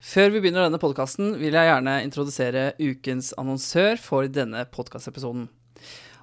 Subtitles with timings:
[0.00, 5.50] Før vi begynner denne podkasten, vil jeg gjerne introdusere ukens annonsør for denne podkastepisoden.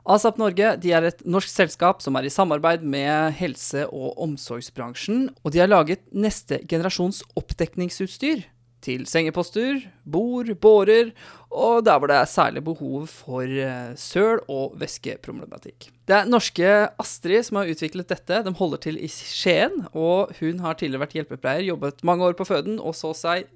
[0.07, 5.53] ASAP Norge er et norsk selskap som er i samarbeid med helse- og omsorgsbransjen, og
[5.53, 8.48] de har laget neste generasjons oppdekningsutstyr
[8.88, 11.11] til sengeposter, bord, bårer
[11.47, 15.89] og der hvor det er særlig behov for eh, søl- og væskeproblematikk.
[16.07, 18.41] Det er norske Astrid som har utviklet dette.
[18.43, 22.47] De holder til i Skien, og hun har tidligere vært hjelpepleier, jobbet mange år på
[22.47, 23.47] føden og så seg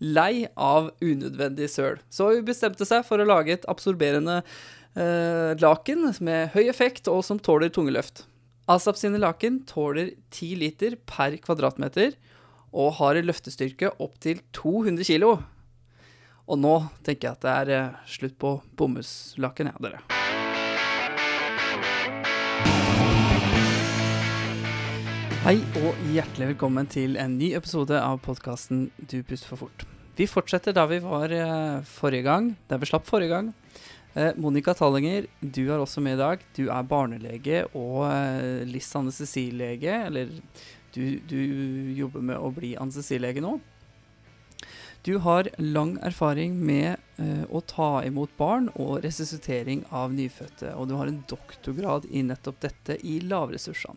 [0.00, 2.00] lei av unødvendig søl.
[2.08, 7.24] Så hun bestemte seg for å lage et absorberende eh, laken med høy effekt og
[7.26, 8.24] som tåler tunge løft.
[8.70, 12.14] Asap sine laken tåler 10 liter per kvadratmeter
[12.70, 15.36] og har løftestyrke opp til 200 kilo.
[16.50, 16.74] Og nå
[17.06, 20.02] tenker jeg at det er eh, slutt på bomullslaken, ja, dere.
[25.40, 29.86] Hei og hjertelig velkommen til en ny episode av podkasten Du puster for fort.
[30.18, 33.54] Vi fortsetter da vi var eh, forrige gang, der vi slapp forrige gang.
[34.18, 36.42] Eh, Monica Tallinger, du er også med i dag.
[36.58, 40.34] Du er barnelege og eh, LIS anestesilege, eller
[40.94, 43.58] du, du jobber med å bli anestesilege nå.
[45.06, 50.90] Du har lang erfaring med uh, å ta imot barn og resuscitering av nyfødte, og
[50.90, 53.96] du har en doktorgrad i nettopp dette i lavressursene.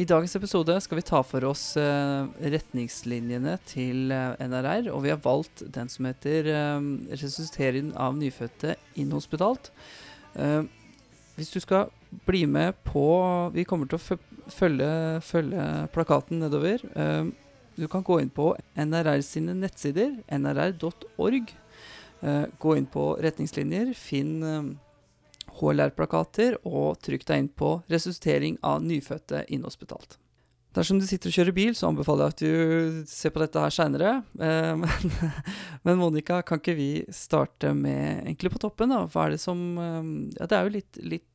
[0.00, 5.10] I dagens episode skal vi ta for oss uh, retningslinjene til uh, NRR, og vi
[5.12, 9.72] har valgt den som heter eh, resuscitering av nyfødte inhospitalt.
[10.38, 10.62] Eh,
[11.36, 11.90] hvis du skal
[12.26, 14.18] bli med på Vi kommer til å
[14.54, 14.90] følge,
[15.24, 16.84] følge plakaten nedover.
[16.94, 17.30] Eh,
[17.80, 21.52] du kan gå inn på NRR sine nettsider, nrr.org.
[22.20, 24.72] Eh, gå inn på retningslinjer, finn eh,
[25.60, 30.18] HLR-plakater, og trykk deg inn på resuscitering av nyfødte inhospitalt.
[30.76, 33.72] Dersom du sitter og kjører bil, så anbefaler jeg at du ser på dette her
[33.74, 34.12] seinere.
[34.38, 35.16] Eh, men,
[35.86, 39.02] men Monica, kan ikke vi starte med egentlig på toppen, da?
[39.10, 41.29] Hva er det som eh, Ja, det er jo litt, litt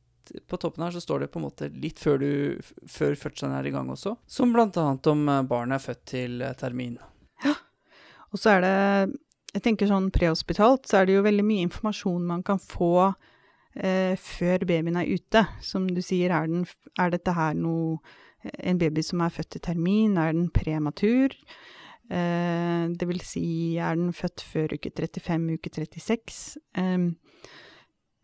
[0.48, 2.22] på toppen her så står det på en måte litt før,
[2.90, 4.16] før fødselen er i gang også.
[4.26, 6.98] Som annet om eh, barnet er født til termin.
[7.00, 7.54] termin.
[8.32, 8.74] Og så er det,
[9.54, 14.12] jeg tenker sånn prehospitalt, så er det jo veldig mye informasjon man kan få eh,
[14.20, 15.46] før babyen er ute.
[15.64, 16.66] Som du sier, er, den,
[17.00, 17.98] er dette her noe
[18.62, 21.32] En baby som er født til termin, er den prematur?
[22.06, 26.60] Eh, det vil si, er den født før uke 35, uke 36?
[26.78, 27.08] Eh,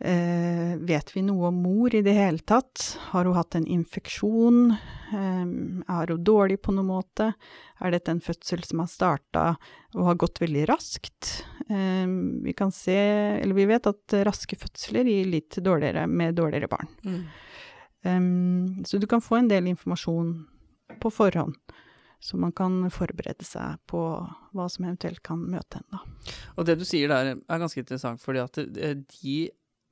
[0.05, 2.99] eh, vet vi noe om mor i det hele tatt?
[3.13, 4.75] Har hun hatt en infeksjon?
[4.75, 5.45] Eh,
[5.97, 7.33] er hun dårlig på noen måte?
[7.83, 9.47] Er dette en fødsel som har starta
[9.95, 11.45] og har gått veldig raskt?
[11.69, 12.07] Eh,
[12.45, 12.99] vi kan se,
[13.39, 16.93] eller vi vet at raske fødsler gir litt dårligere med dårligere barn.
[18.03, 20.35] Um, så du kan få en del informasjon
[21.01, 21.55] på forhånd,
[22.21, 24.01] så man kan forberede seg på
[24.55, 26.03] hva som eventuelt kan møte henne.
[26.57, 29.37] Og det du sier der er ganske interessant, fordi at eh, de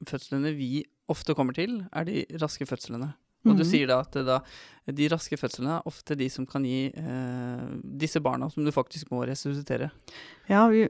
[0.06, 3.12] fødslene vi ofte kommer til, er de raske fødslene.
[3.46, 3.70] Og du Mhm.
[3.70, 4.34] sier da at da,
[4.92, 9.08] de raske fødslene er ofte de som kan gi eh, disse barna som du faktisk
[9.10, 9.90] må resuscitere.
[10.46, 10.82] Ja, vi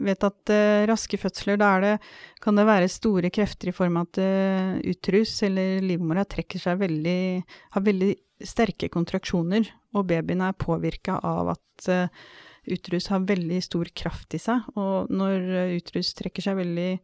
[0.00, 2.00] vet at eh, raske fødsler, da er det,
[2.40, 6.78] kan det være store krefter i form av at eh, utrus eller livmora trekker seg
[6.80, 7.44] veldig
[7.76, 12.08] Har veldig sterke kontraksjoner, og babyen er påvirka av at eh,
[12.72, 14.64] utrus har veldig stor kraft i seg.
[14.76, 17.00] Og når utrus trekker seg veldig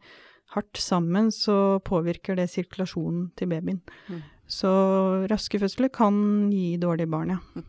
[0.55, 3.81] hardt sammen, så påvirker det sirkulasjonen til babyen.
[4.09, 4.23] Mm.
[4.47, 4.71] Så
[5.31, 6.17] raske fødsler kan
[6.53, 7.63] gi dårlige barn, ja.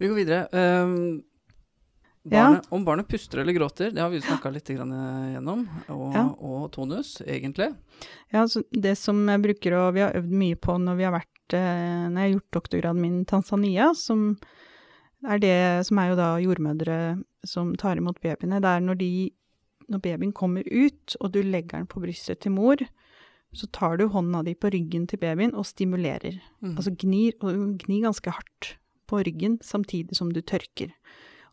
[0.00, 0.46] Vi går videre.
[0.52, 1.22] Um,
[2.28, 2.60] Ja.
[2.68, 5.62] Om barnet puster eller gråter, det har vi snakka litt grann eh, gjennom.
[5.88, 6.24] Og, Ja.
[6.36, 7.70] og tonus, egentlig.
[8.30, 11.54] Ja, det som jeg bruker og Vi har øvd mye på når vi har vært
[11.56, 14.36] eh, Når jeg har gjort doktorgraden min i Tanzania, som
[15.26, 18.60] er det som er jo da jordmødre som tar imot babyene.
[18.60, 19.30] Det er når de
[19.90, 22.82] Når babyen kommer ut, og du legger den på brystet til mor,
[23.52, 26.38] så tar du hånda di på ryggen til babyen og stimulerer.
[26.62, 26.76] Mm.
[26.76, 28.76] Altså gnir, og gnir ganske hardt
[29.10, 30.94] på ryggen samtidig som du tørker.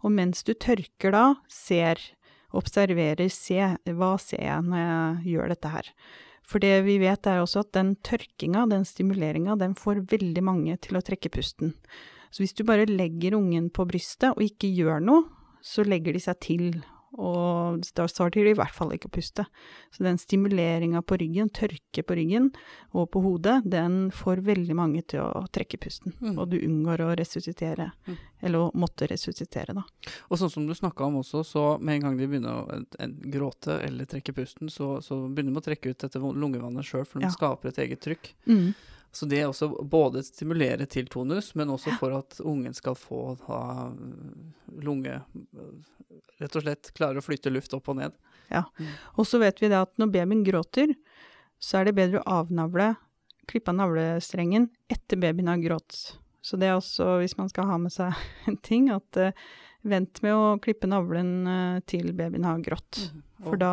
[0.05, 1.97] Og mens du tørker da, ser,
[2.53, 3.57] observerer, se,
[3.97, 5.89] hva ser jeg når jeg gjør dette her?
[6.47, 10.77] For det vi vet er også at den tørkinga, den stimuleringa, den får veldig mange
[10.85, 11.73] til å trekke pusten.
[12.31, 15.25] Så hvis du bare legger ungen på brystet og ikke gjør noe,
[15.65, 16.65] så legger de seg til,
[17.13, 19.45] og da starter de i hvert fall ikke å puste.
[19.95, 22.49] Så den stimuleringa på ryggen, tørke på ryggen
[22.93, 26.13] og på hodet, den får veldig mange til å trekke pusten.
[26.19, 26.35] Mm.
[26.37, 28.17] Og du unngår å resuscitere, Mm.
[28.41, 29.83] eller å måtte resuscitere, da.
[30.29, 33.15] Og sånn som du snakka om også, så med en gang de begynner å en,
[33.31, 37.19] gråte eller trekke pusten, så, så begynner de å trekke ut dette lungevannet sjøl, for
[37.19, 37.31] de Ja.
[37.31, 38.33] skaper et eget trykk.
[39.17, 43.21] Så det er også både stimulere til tonus, men også for at ungen skal få
[43.47, 43.61] ha
[44.83, 45.15] lunge
[46.37, 48.13] Rett og slett klare å flytte luft opp og ned.
[48.53, 48.61] Ja.
[49.17, 50.93] Og så vet vi det at når babyen gråter,
[51.57, 52.91] så er det bedre å avnavle,
[53.49, 55.97] klippe av navlestrengen etter babyen har grått.
[56.45, 58.13] Så det er også, hvis man skal ha med seg
[58.51, 59.47] en ting, at uh,
[59.81, 63.07] vent med å klippe navlen uh, til babyen har grått.
[63.09, 63.23] Mm.
[63.47, 63.71] For da,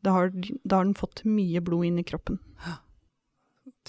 [0.00, 2.40] da, har, da, har, den fått mye blod inn i kroppen.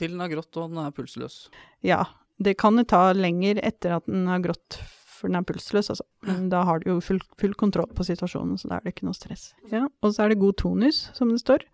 [0.01, 1.45] Til den har grått og den er pulsløs?
[1.85, 2.03] Ja.
[2.41, 4.79] Det kan jo ta lenger etter at den har grått
[5.21, 6.05] for den er pulsløs, altså.
[6.25, 9.07] Men da har du jo full, full, kontroll på situasjonen, så da er det ikke
[9.07, 9.51] noe stress.
[9.69, 11.65] Ja, og så er det god tonus, som det står.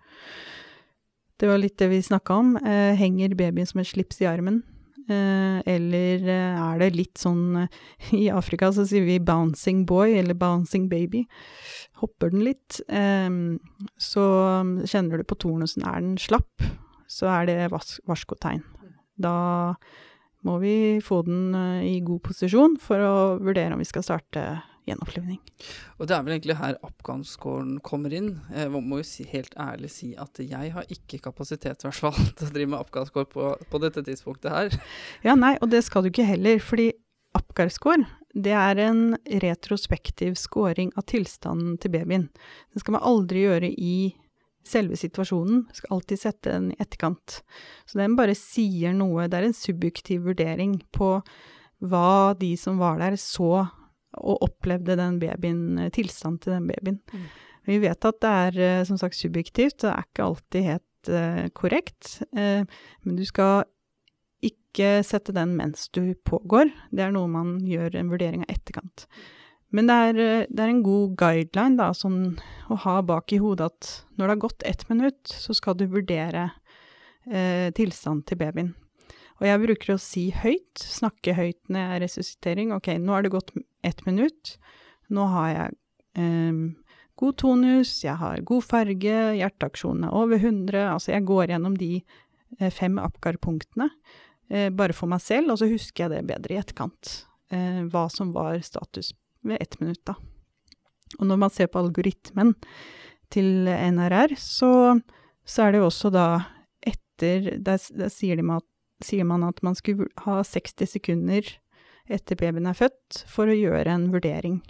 [1.37, 2.55] Det var litt det vi snakka om.
[2.57, 4.63] Eh, henger babyen som et slips i armen?
[5.07, 7.75] Eh, eller eh, er det litt sånn eh,
[8.25, 11.23] I Afrika så sier vi 'bouncing boy' eller 'bouncing baby'.
[12.01, 13.29] Hopper den litt, eh,
[13.97, 14.25] så
[14.83, 15.85] kjenner du på tornusen.
[15.87, 16.67] Er den slapp,
[17.07, 18.63] så er det varskotegn.
[19.17, 19.35] Da
[20.45, 24.43] må vi få den eh, i god posisjon for å vurdere om vi skal starte
[24.87, 25.39] gjenopplivning.
[25.97, 28.29] Og det er vel egentlig her Apgan-scoren kommer inn.
[28.53, 32.21] Jeg må jo si, helt ærlig si at jeg har ikke kapasitet i hvert fall
[32.37, 34.79] til å drive med Apgar-score på, på, dette tidspunktet her.
[35.25, 36.91] Ja, nei, og det skal du ikke heller, fordi
[37.37, 38.05] Apgar-score
[38.37, 39.01] det er en
[39.41, 42.27] retrospektiv scoring av tilstanden til babyen.
[42.73, 43.97] Det skal man aldri gjøre i
[44.67, 45.65] selve situasjonen.
[45.75, 47.41] Skal alltid sette den i etterkant.
[47.87, 49.27] Så den bare sier noe.
[49.27, 51.17] Det er en subjektiv vurdering på
[51.85, 53.67] hva de som var der, så
[54.17, 56.99] og opplevde den babyen, tilstanden til den babyen.
[57.13, 57.25] Mm.
[57.67, 61.47] Vi vet at det er eh, som sagt subjektivt, det er ikke alltid helt uh,
[61.57, 62.13] korrekt.
[62.31, 62.63] Uh,
[63.03, 63.67] men du skal
[64.43, 66.71] ikke sette den mens du pågår.
[66.95, 69.07] Det er noe man gjør en vurdering av etterkant.
[69.75, 72.37] Men det er, eh, det er, en god guideline da, sånn,
[72.71, 75.87] å ha bak i hodet at når det har gått ett minutt, så skal du
[75.91, 76.49] vurdere
[77.27, 78.73] eh, tilstanden til babyen.
[79.37, 82.71] Og jeg bruker å si høyt, snakke høyt når jeg er resuscitering.
[82.73, 83.51] Ok, nå har det gått
[83.85, 84.55] ett minutt.
[85.13, 85.75] Nå har jeg
[86.23, 86.63] eh,
[87.21, 90.79] god tonus, jeg har god farge, hjerteaksjonen er over 100.
[90.95, 93.91] Altså jeg går gjennom de eh, fem Apgar-punktene
[94.49, 97.13] eh, bare for meg selv, og så husker jeg det bedre i etterkant.
[97.53, 99.13] Eh, hva som var status
[99.47, 100.17] ved ett minutt, da.
[101.19, 102.53] Og når man ser på algoritmen
[103.33, 104.99] til NRR, så,
[105.47, 106.27] så er det jo også da
[106.83, 108.67] etter Der, der sier, de at,
[109.03, 111.47] sier, man at man skulle ha 60 sekunder
[112.07, 114.61] etter babyen er født for å gjøre en vurdering.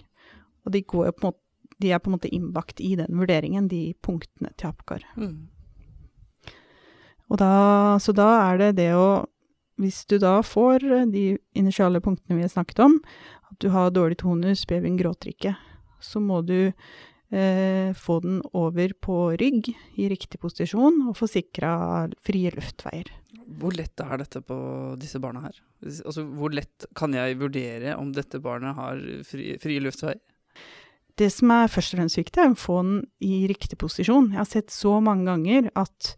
[0.64, 1.34] Og de, går på
[1.78, 5.04] de er på en måte innbakt i den vurderingen, de punktene til Apgar.
[5.14, 5.46] Mm.
[7.28, 7.52] Og da,
[8.02, 9.26] så da er det det å
[9.78, 10.82] Hvis du da får
[11.12, 11.24] de
[11.58, 12.98] initiale punktene vi har snakket om,
[13.50, 15.54] at du har dårlig tonus, babyen gråter ikke,
[16.02, 16.72] så må du
[17.30, 21.72] eh, få den over på rygg i riktig posisjon og få sikra
[22.24, 23.10] frie luftveier.
[23.58, 24.58] Hvor lett er dette på
[25.00, 25.60] disse barna her?
[25.84, 30.20] Altså, hvor lett kan jeg vurdere om dette barnet har fri, frie luftveier?
[31.18, 34.30] Det som er først og fremst viktig, er å få den i riktig posisjon.
[34.34, 36.12] Jeg har sett så mange ganger at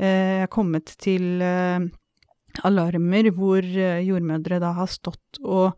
[0.00, 1.86] eh, jeg har kommet til eh,
[2.66, 5.76] alarmer hvor eh, jordmødre da har stått og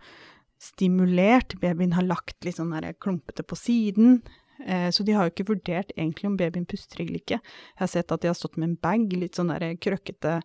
[0.63, 1.57] stimulert.
[1.63, 4.21] Babyen har lagt litt sånn der klumpete på siden.
[4.63, 7.41] Eh, så de har jo ikke vurdert egentlig om babyen puster eller ikke.
[7.43, 10.41] Jeg har sett at de har stått med en bag, litt sånn der krøkkete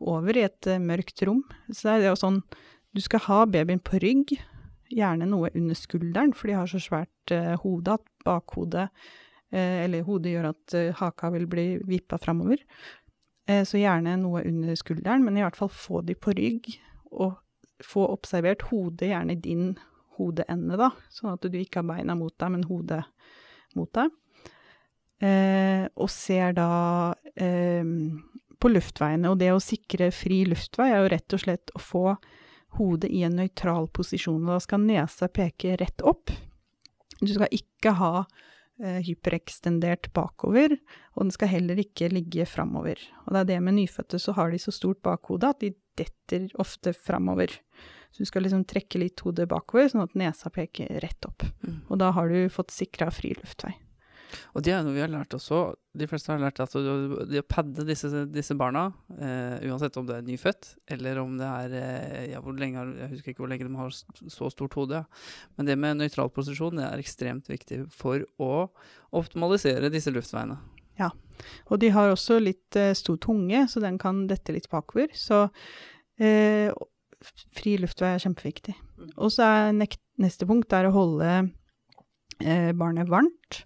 [0.00, 1.42] over, i et mørkt rom.
[1.70, 2.42] Så det er jo sånn
[2.96, 4.30] Du skal ha babyen på rygg,
[4.88, 8.86] gjerne noe under skulderen, for de har så svært uh, hode at bakhodet
[9.52, 12.62] Eller hodet gjør at haka vil bli vippa framover.
[13.46, 16.66] Så gjerne noe under skulderen, men i hvert fall få de på rygg,
[17.14, 17.36] og
[17.84, 19.76] få observert hodet, gjerne din
[20.16, 23.02] hodeende, da, sånn at du ikke har beina mot deg, men hodet
[23.76, 24.14] mot deg.
[25.24, 26.70] Eh, og ser da
[27.40, 27.84] eh,
[28.60, 29.30] på luftveiene.
[29.32, 32.06] Og det å sikre fri luftvei er jo rett og slett å få
[32.76, 34.44] hodet i en nøytral posisjon.
[34.44, 36.32] Og da skal nesa peke rett opp.
[37.20, 38.44] Du skal ikke ha eh,
[38.80, 40.74] hyperekstendert bakover,
[41.16, 43.00] og den skal heller ikke ligge framover.
[43.24, 46.50] Og det er det med nyfødte, så har de så stort bakhode at de detter
[46.60, 47.54] ofte framover.
[48.12, 51.44] Så du skal liksom trekke litt hodet bakover, sånn at nesa peker rett opp.
[51.64, 51.80] Mm.
[51.88, 53.74] Og da har du fått sikra fri luftvei.
[54.54, 55.60] Og det er noe vi har lært også.
[55.96, 60.18] De fleste har lært at det å padde disse, disse barna, eh, uansett om det
[60.18, 63.68] er nyfødt, eller om det er eh, ja, hvor lenge, Jeg husker ikke hvor lenge
[63.68, 65.02] de har så stort hode.
[65.04, 65.50] Ja.
[65.56, 68.68] Men det med nøytral posisjon det er ekstremt viktig for å
[69.16, 70.58] optimalisere disse luftveiene.
[70.96, 71.10] Ja,
[71.68, 75.12] og de har også litt eh, stor tunge, så den kan dette litt bakover.
[75.16, 75.46] Så
[76.20, 76.72] eh,
[77.56, 78.76] fri luftvei er kjempeviktig.
[78.96, 79.12] Mm.
[79.16, 81.30] Og så er neste punkt er å holde
[82.40, 83.62] eh, barnet varmt.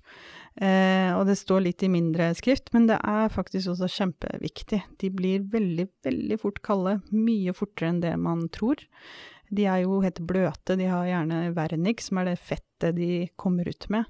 [0.57, 4.83] Eh, og det står litt i mindre skrift, men det er faktisk også kjempeviktig.
[5.01, 6.97] De blir veldig, veldig fort kalde.
[7.15, 8.83] Mye fortere enn det man tror.
[9.51, 13.67] De er jo helt bløte, de har gjerne vernik, som er det fettet de kommer
[13.71, 14.05] ut med.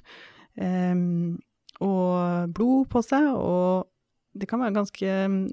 [0.60, 0.94] Eh,
[1.80, 3.86] og blod på seg, og
[4.36, 5.06] det kan være ganske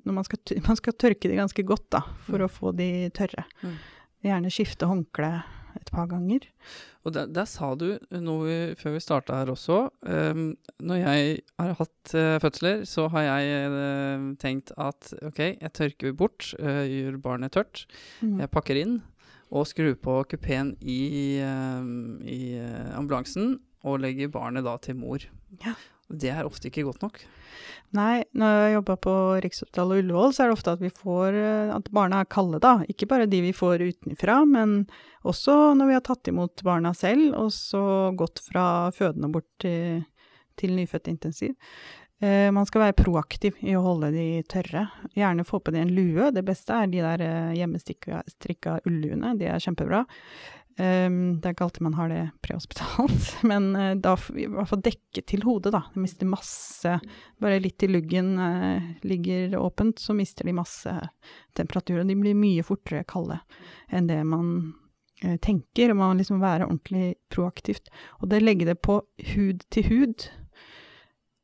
[0.06, 2.46] Når man skal, man skal tørke de ganske godt, da, for Mm.
[2.46, 3.46] å få de tørre.
[3.64, 3.78] Mm.
[4.28, 5.44] Gjerne skifte håndkle
[5.78, 6.46] et par ganger.
[7.08, 9.78] Og der, der sa du noe vi- før vi starta her også.
[10.04, 15.74] Um, når jeg har hatt uh, fødsler, så har jeg uh, tenkt at OK, jeg
[15.74, 17.86] tørker bort, uh, gjør barnet tørt.
[18.22, 18.40] Mm.
[18.44, 18.98] Jeg pakker inn
[19.48, 21.86] og skrur på kupeen i, eh,
[22.28, 22.40] i
[22.98, 23.54] ambulansen
[23.88, 25.24] og legger barnet da til mor.
[25.64, 25.72] Ja.
[26.08, 27.20] Det er ofte ikke godt nok.
[27.96, 31.38] Nei, når jeg jobber på Rikshospitalet og Ullevål, så er det ofte at vi får
[31.40, 32.74] eh, at barna er kalde, da.
[32.92, 34.82] Ikke bare de vi får utenfra, men
[35.28, 37.84] også når vi har tatt imot barna selv, og så
[38.20, 40.04] gått fra fødende bort til,
[40.60, 41.56] til nyfødt intensiv.
[42.20, 44.88] Eh, man skal være proaktiv i å holde de tørre.
[45.16, 46.32] Gjerne få på de en lue.
[46.34, 49.36] Det beste er de der eh, hjemmestrikka ulluene.
[49.38, 50.04] De er kjempebra.
[50.78, 54.84] Um, det er ikke alltid man har det prehospitalt, men uh, da i hvert fall
[54.86, 55.82] dekke til hodet, da.
[55.96, 56.92] De mister masse
[57.42, 60.94] Bare litt til luggen uh, ligger åpent, så mister de masse
[61.58, 62.04] temperatur.
[62.04, 63.40] Og de blir mye fortere kalde
[63.90, 64.52] enn det man
[65.26, 65.90] uh, tenker.
[65.90, 67.90] Og man må liksom være ordentlig proaktivt.
[68.22, 69.02] Og det legge det på
[69.34, 70.30] hud til hud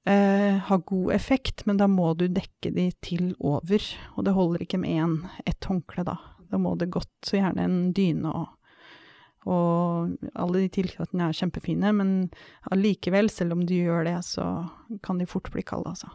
[0.03, 3.85] har god effekt, men da må du dekke de til over.
[4.17, 5.13] Og det holder ikke med én,
[5.47, 6.17] ett håndkle, da.
[6.51, 8.49] Da må det godt, så gjerne en dyne og
[9.45, 12.13] og alle de tiltakene er kjempefine, men
[12.71, 14.47] allikevel, selv om du gjør det, så
[15.03, 16.09] kan de fort bli kalde, altså.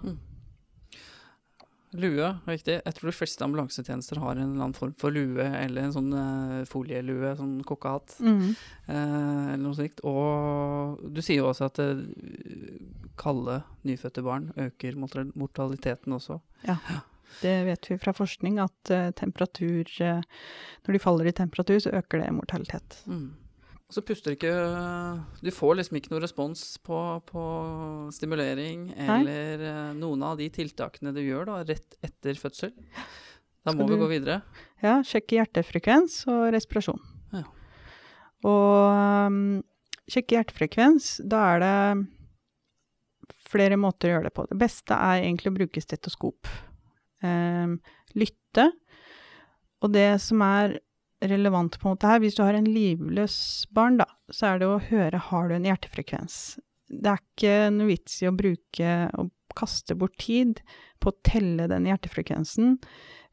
[1.97, 2.75] Lue er viktig.
[2.85, 6.11] Jeg tror de fleste ambulansetjenester har en eller annen form for lue, eller en sånn
[6.12, 8.50] uh, folielue, sånn kokkehatt, Mm.
[8.90, 10.02] uh, eller noe slikt.
[10.04, 12.02] Og du sier jo også at uh,
[13.16, 16.42] kalde nyfødte barn øker mortaliteten også.
[17.42, 20.23] Det vet vi fra forskning, at eh, temperatur eh,
[20.87, 23.02] Når de faller i temperatur, så øker det mortalitet.
[23.06, 23.37] Mm.
[23.88, 24.52] Og så puster ikke
[25.40, 27.44] Du får liksom ikke noe respons på, på
[28.12, 29.78] stimulering eller Nei.
[30.00, 32.75] noen av de tiltakene du gjør da, rett etter fødsel.
[33.64, 34.42] Da må du, vi gå videre.
[34.85, 37.00] Ja, sjekke hjertefrekvens og respirasjon.
[37.35, 37.42] Ja.
[38.49, 39.40] Og um,
[40.08, 41.75] sjekke hjertefrekvens, da er det
[43.49, 44.47] flere måter å gjøre det på.
[44.49, 46.49] Det beste er egentlig å bruke stetoskop.
[47.25, 47.78] Um,
[48.18, 48.68] lytte.
[49.82, 50.78] Og det som er
[51.25, 54.70] relevant på en måte her, hvis du har en livløs barn, da, så er det
[54.70, 56.58] å høre har du en hjertefrekvens.
[56.88, 60.60] Det er ikke noe vits i å bruke og kaste bort tid
[61.02, 62.76] på å telle den hjertefrekvensen.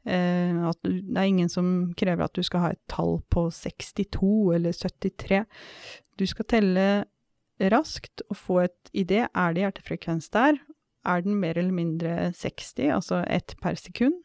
[0.06, 3.46] Eh, at du, det er ingen som krever at du skal ha et tall på
[3.54, 5.44] 62 eller 73.
[6.18, 6.86] Du skal telle
[7.72, 9.24] raskt og få et idé.
[9.30, 10.58] Er det hjertefrekvens der?
[11.06, 14.18] Er den mer eller mindre 60, altså ett per sekund?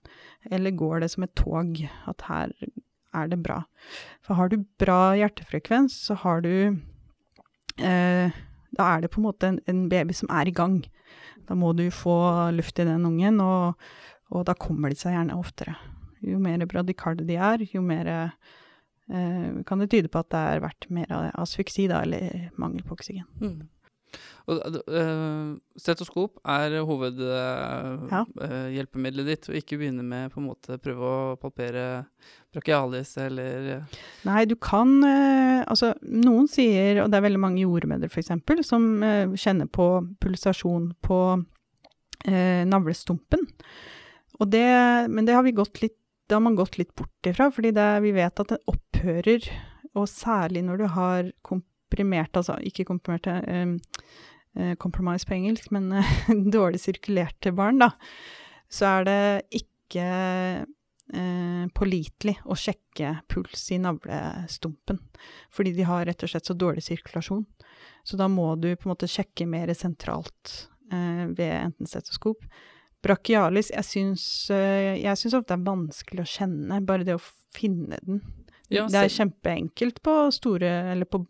[0.50, 1.77] Eller går det som et tog,
[2.09, 2.53] at her
[3.13, 3.61] er det bra?
[4.25, 6.53] For har du bra hjertefrekvens, så har du
[7.77, 8.39] eh,
[8.71, 10.79] Da er det på en måte en, en baby som er i gang.
[11.47, 12.15] Da må du få
[12.55, 13.75] luft i den ungen, og,
[14.31, 15.75] og da kommer de seg gjerne oftere.
[16.23, 20.63] Jo mer bradikarde de er, jo mer eh, kan det tyde på at det har
[20.63, 23.27] vært mer av asfyksi, da, eller mangel på oksygen.
[23.41, 23.67] Mm.
[24.49, 24.55] Og,
[24.89, 31.85] uh, stetoskop er hovedhjelpemiddelet ditt, og ikke begynne med på en måte prøve å palpere
[32.51, 33.83] brachialis eller eh,
[34.27, 38.31] Nei, du kan eh, Altså, noen sier, og det er veldig mange jordmødre f.eks.,
[38.67, 39.85] som eh, kjenner på
[40.19, 41.19] pulsasjon på
[42.27, 43.41] eh, navlestumpen.
[44.41, 44.71] Og det,
[45.13, 45.97] men det har vi gått litt
[46.31, 49.41] det har man gått litt bort ifra, fordi det, vi vet at den opphører,
[49.99, 51.27] og særlig når du har
[51.91, 53.75] komprimert, altså ikke komprimerte eh,
[54.57, 57.91] eh, Compromise på engelsk, men eh, dårlig sirkulerte barn, da,
[58.71, 60.05] så er det ikke
[61.13, 65.01] eh, pålitelig å sjekke puls i navlestumpen.
[65.51, 67.45] Fordi de har rett og slett så dårlig sirkulasjon.
[68.03, 72.48] Så da må du på en måte sjekke mer sentralt eh, ved enten stetoskop.
[73.01, 77.24] Brachialis, jeg syns, eh, jeg syns ofte det er vanskelig å kjenne, bare det å
[77.51, 78.21] finne den.
[78.71, 81.25] Ja, det er kjempeenkelt på store, eller på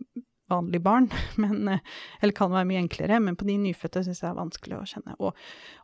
[0.51, 1.08] vanlige barn,
[1.41, 1.81] men, eh,
[2.22, 4.86] eller kan være mye enklere, men på de nyfødte syns jeg det er vanskelig å
[4.93, 5.17] kjenne.
[5.20, 5.34] Og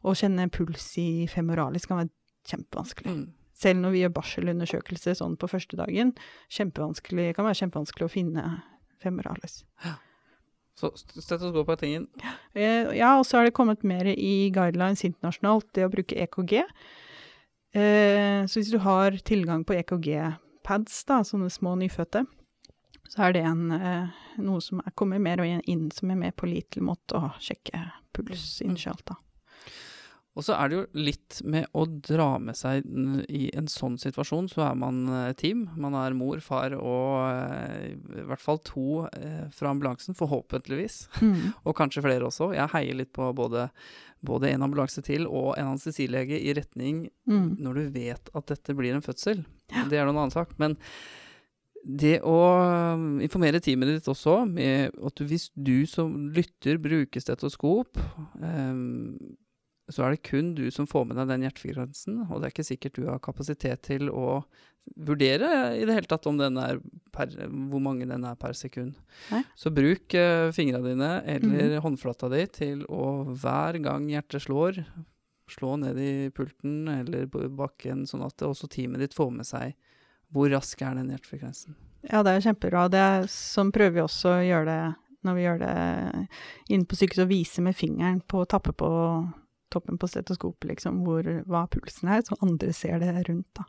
[0.07, 2.13] å kjenne puls i femoralis kan være
[2.53, 3.15] kjempevanskelig.
[3.17, 3.25] mm.
[3.57, 6.11] Selv når vi gjør barselundersøkelse sånn på første dagen,
[6.53, 8.43] kjempevanskelig, kan være kjempevanskelig å finne
[9.01, 9.63] femoralis.
[10.77, 12.03] Så st- stetoskop er tingen.
[12.53, 16.53] Eh, ja, og så har det kommet mer i guidelines internasjonalt, det å bruke EKG.
[17.73, 22.27] Eh, så hvis du har tilgang på EKG-pads, da, sånne små nyfødte,
[23.07, 24.09] så er det en, eh,
[24.43, 27.85] noe som er, kommer mer og inn som er mer pålitelig måte å sjekke
[28.15, 29.15] puls initialt, da.
[30.37, 32.85] Og så er det jo litt med å dra med seg
[33.33, 35.63] i en sånn situasjon, så er man eh, team.
[35.81, 39.07] Man er mor, far og eh, i hvert fall to
[39.57, 40.99] fra ambulansen, forhåpentligvis.
[41.25, 41.55] Mm.
[41.65, 42.51] Og kanskje flere også.
[42.53, 43.65] Jeg heier litt på både,
[44.21, 47.57] både en ambulanse til og en anestesilege i retning Mm.
[47.59, 49.41] når du vet at dette blir en fødsel.
[49.89, 50.53] Det er noen annen sak.
[50.61, 50.77] Men
[51.83, 52.37] det å
[52.97, 57.99] um, informere teamet ditt også, med at hvis du som lytter bruker stetoskop,
[58.41, 59.17] um,
[59.87, 62.67] så er det kun du som får med deg den hjertefrekvensen, og det er ikke
[62.67, 64.41] sikkert du har kapasitet til å
[65.07, 66.79] vurdere i det hele tatt om den er
[67.15, 67.31] per,
[67.71, 68.95] hvor mange den er per sekund.
[69.31, 69.43] Nei.
[69.59, 74.83] Så bruk uh, fingrene dine eller håndflata di til å hver gang hjertet slår,
[75.51, 79.75] slå ned i pulten eller på bakken, sånn at også teamet ditt får med seg
[80.33, 81.75] hvor rask er den hjertefrekvensen.
[82.07, 82.87] Ja, det er kjempebra.
[82.91, 84.81] Det er, sånn prøver vi også å gjøre det
[85.27, 85.75] når vi gjør det
[86.71, 88.89] inne på sykehuset, å vise med fingeren på å tappe på
[89.73, 93.65] toppen på stetoskopet, liksom, hvor, hva pulsen er, så andre ser det rundt, da.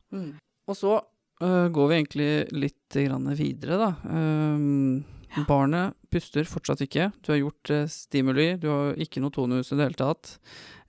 [0.69, 0.93] Og så
[1.43, 3.91] uh, går vi egentlig litt grann videre, da.
[4.07, 5.05] Um,
[5.49, 7.11] Barnet puster fortsatt ikke.
[7.21, 10.37] Du har gjort uh, stimuli, du har ikke noe tonus i det hele tatt,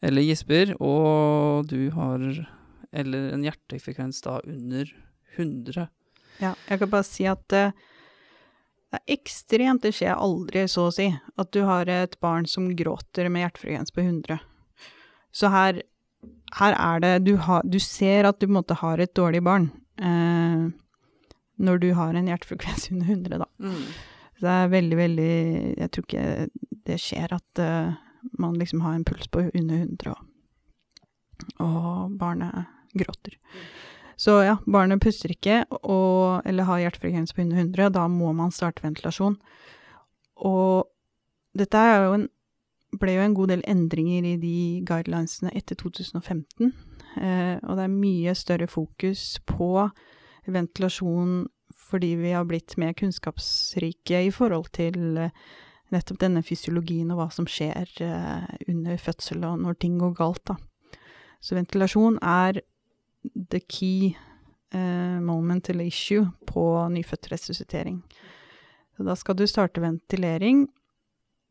[0.06, 2.24] eller gisper, og du har
[2.90, 4.90] Eller en hjertefrekvens da under
[5.44, 5.88] 100.
[6.40, 7.76] Ja, jeg kan bare si at eh,
[8.90, 12.72] det er ekstremt, det skjer aldri, så å si, at du har et barn som
[12.78, 14.40] gråter med hjertefrekvens på 100.
[15.36, 15.84] Så her,
[16.58, 19.44] her er det du, ha, du ser at du på en måte har et dårlig
[19.46, 19.70] barn
[20.02, 20.72] eh,
[21.60, 23.50] når du har en hjertefrekvens under 100, da.
[24.40, 25.34] Så det er veldig, veldig
[25.76, 26.28] Jeg tror ikke
[26.88, 27.98] det skjer at uh,
[28.40, 30.22] man liksom har en puls på under 100, og,
[31.60, 33.36] og barnet gråter.
[34.20, 38.52] Så ja, barnet puster ikke, og, eller har hjertefrekvens på under 100, da må man
[38.52, 39.38] starte ventilasjon.
[40.44, 40.90] Og
[41.56, 42.26] dette jo en,
[43.00, 44.58] ble jo en god del endringer i de
[44.88, 46.74] guidelinesene etter 2015,
[47.22, 49.88] eh, og det er mye større fokus på
[50.50, 51.48] ventilasjon
[51.90, 55.36] fordi vi har blitt mer kunnskapsrike i forhold til eh,
[55.94, 60.44] nettopp denne fysiologien og hva som skjer eh, under fødsel og når ting går galt,
[60.50, 60.58] da.
[61.40, 62.60] Så ventilasjon er
[63.24, 64.16] the key
[64.74, 68.02] uh, moment eller issue på nyfødtresuscitering.
[68.98, 70.68] Så da skal du starte ventilering,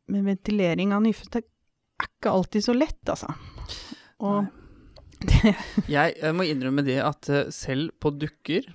[0.09, 3.33] men ventilering av nyfødte er ikke alltid så lett, altså.
[4.19, 4.45] Og
[5.89, 8.69] Jeg, jeg må innrømme det at eh, selv på dukker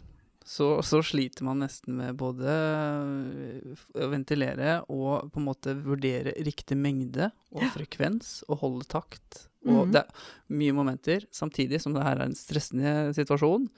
[0.45, 6.35] så, så sliter man nesten med både øh, å ventilere og på en måte vurdere
[6.45, 9.47] riktig mengde og frekvens og holde takt.
[9.65, 9.93] Og Mhm.
[9.95, 13.71] det er mye momenter, samtidig som det her er en stressende situasjon.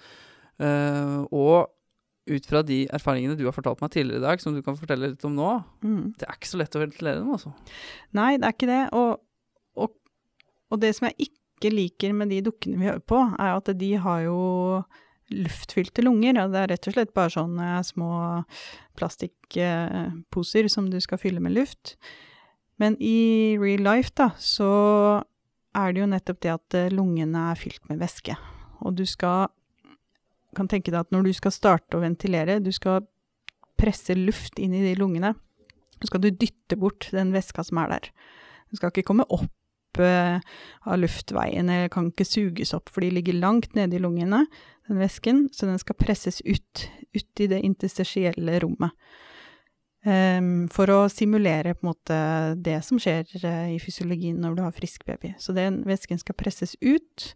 [0.59, 1.71] Uh, og
[2.27, 5.13] ut fra de erfaringene du har fortalt meg tidligere i dag, som du kan fortelle
[5.13, 5.51] litt om nå,
[5.85, 6.17] mm.
[6.19, 7.53] det er ikke så lett å ventilere dem, altså.
[8.17, 8.83] Nei, det er ikke det.
[8.99, 9.21] Og,
[9.79, 9.93] og,
[10.73, 13.93] og det som jeg ikke liker med de dukkene vi hører på, er at de
[14.03, 14.41] har jo
[15.33, 16.39] luftfylte lunger.
[16.43, 18.13] Og det er rett og slett bare sånne små
[18.99, 21.97] plastikkposer som du skal fylle med luft.
[22.81, 24.71] Men i real life, da, så
[25.77, 28.37] er det jo nettopp det at eh, lungene er fylt med væske.
[28.85, 29.49] Og du skal
[30.57, 33.05] kan tenke deg at når du skal starte å ventilere, du skal
[33.77, 35.35] presse luft inn i de lungene,
[36.01, 38.09] så skal du dytte bort den væska som er der.
[38.71, 39.53] Den skal ikke komme opp
[40.05, 44.45] av luftveiene kan ikke suges opp, for de ligger langt nede i lungene,
[44.89, 48.95] den væsken, så den skal presses ut, ut i det interstitielle rommet.
[50.07, 52.17] Um, for å simulere på en måte
[52.63, 55.33] det som skjer eh, i fysiologien når du har frisk baby.
[55.43, 57.33] Så den væsken skal presses ut,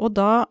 [0.00, 0.46] og da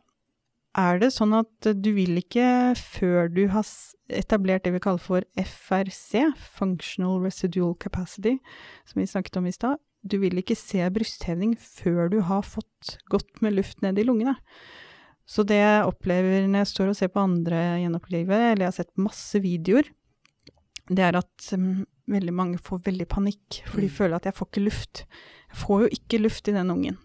[0.78, 3.66] er det sånn at du vil ikke, før du har
[4.12, 6.28] etablert det vi kaller for FRC,
[6.60, 8.38] Functional Residual Capacity,
[8.86, 12.98] som vi snakket om i stad, du vil ikke se brysthevning før du har fått
[13.10, 14.36] godt med luft ned i lungene.
[15.26, 18.78] Så det jeg opplever når jeg står og ser på andre gjenopplive, eller jeg har
[18.78, 19.90] sett masse videoer,
[20.86, 23.96] det er at um, veldig mange får veldig panikk, for de Mm.
[23.98, 25.06] føler at jeg får ikke luft.
[25.50, 26.98] Jeg får jo ikke luft i den ungen.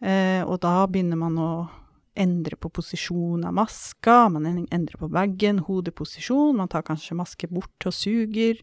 [0.00, 1.70] Eh, og da begynner man å
[2.16, 7.86] endre på posisjon av maska, man endrer på bagen, hodeposisjon, man tar kanskje maske bort
[7.86, 8.60] og suger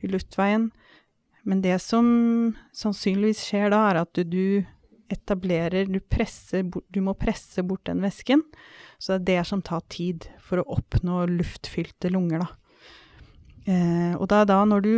[0.00, 0.70] i luftveien.
[1.48, 2.06] Men det som
[2.76, 4.62] sannsynligvis skjer da, er at du,
[5.10, 8.44] etablerer du, presser du må presse bort den væsken.
[9.00, 12.50] Så det er det som tar tid for å oppnå luftfylte lunger, da.
[13.70, 14.94] Eh, og da, da når du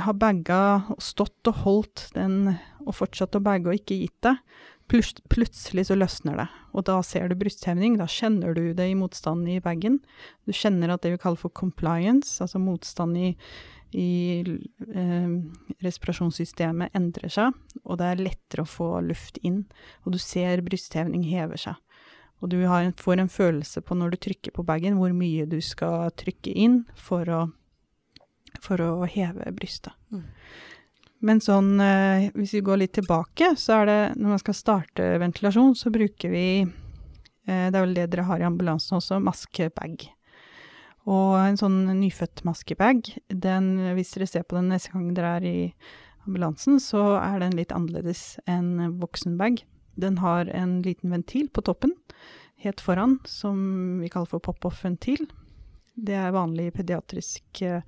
[0.00, 0.60] har bagga
[0.94, 2.54] og stått og holdt den,
[2.86, 4.40] og fortsatt å bagge og ikke gitt deg,
[4.90, 7.98] plutselig så løsner det, og da ser du brysthevning.
[8.00, 10.00] Da kjenner du det i motstanden i bagen.
[10.48, 13.28] Du kjenner at det vi kaller for compliance, altså motstand i,
[13.96, 14.40] i
[14.94, 15.30] eh,
[15.84, 19.64] respirasjonssystemet, endrer seg, og det er lettere å få luft inn.
[20.04, 21.78] Og du ser brysthevning hever seg.
[22.40, 25.58] Og du en, får en følelse på når du trykker på bagen, hvor mye du
[25.64, 27.40] skal trykke inn for å,
[28.64, 29.92] for å heve brystet.
[30.14, 30.24] Mm.
[31.20, 35.10] Men sånn, eh, hvis vi går litt tilbake, så er det når man skal starte
[35.20, 40.08] ventilasjon, så bruker vi eh, Det er vel det dere har i ambulansen også, maskebag.
[41.10, 45.48] Og en sånn nyfødt maskebag, den, hvis dere ser på den neste gang dere er
[45.48, 45.58] i
[46.28, 49.64] ambulansen, så er den litt annerledes enn voksenbag.
[50.00, 51.96] Den har en liten ventil på toppen,
[52.62, 55.26] helt foran, som vi kaller for pop-off-ventil.
[56.00, 57.82] Det er vanlig pediatrisk, eh,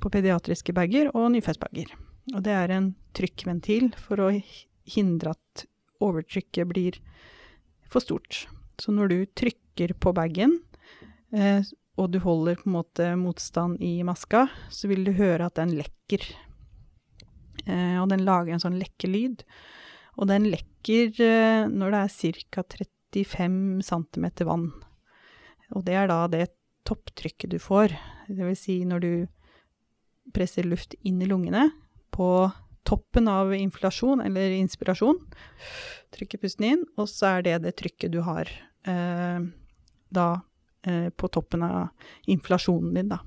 [0.00, 1.94] på pediatriske bager og nyfødtbager.
[2.34, 4.32] Og det er en trykkventil for å
[4.88, 5.66] hindre at
[6.02, 6.98] overtrykket blir
[7.88, 8.46] for stort.
[8.80, 10.58] Så når du trykker på bagen,
[11.32, 11.62] eh,
[11.94, 15.76] og du holder på en måte motstand i maska, så vil du høre at den
[15.78, 16.24] lekker.
[17.66, 19.44] Eh, og den lager en sånn lekkelyd.
[20.18, 22.66] Og den lekker eh, når det er ca.
[23.14, 24.68] 35 cm vann.
[25.74, 26.48] Og det er da det
[26.86, 27.94] topptrykket du får.
[28.26, 29.12] Det vil si når du
[30.34, 31.68] presser luft inn i lungene,
[32.14, 32.50] på
[32.86, 35.18] toppen av inflasjon, eller inspirasjon.
[36.14, 38.50] Trykker pusten inn, og så er det det trykket du har
[38.88, 39.46] eh,
[40.14, 40.26] da
[40.86, 41.88] eh, på toppen av
[42.30, 43.20] inflasjonen din, da.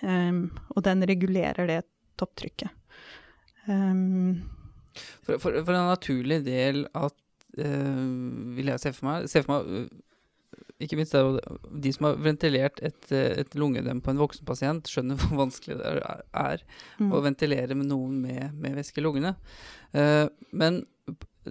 [0.00, 1.80] Um, og den regulerer det
[2.20, 2.72] topptrykket.
[3.68, 4.40] Um,
[5.24, 7.16] for, for, for, en naturlig del at
[7.60, 9.90] uh, Vil jeg se for meg, se for meg
[10.80, 11.20] ikke minst det,
[11.84, 15.90] de som har ventilert et, et lungedem på en voksen pasient, skjønner hvor vanskelig det
[15.92, 16.64] er
[16.96, 17.10] mm.
[17.12, 19.34] å ventilere med noen med, med væske i lungene.
[19.92, 20.80] Uh, men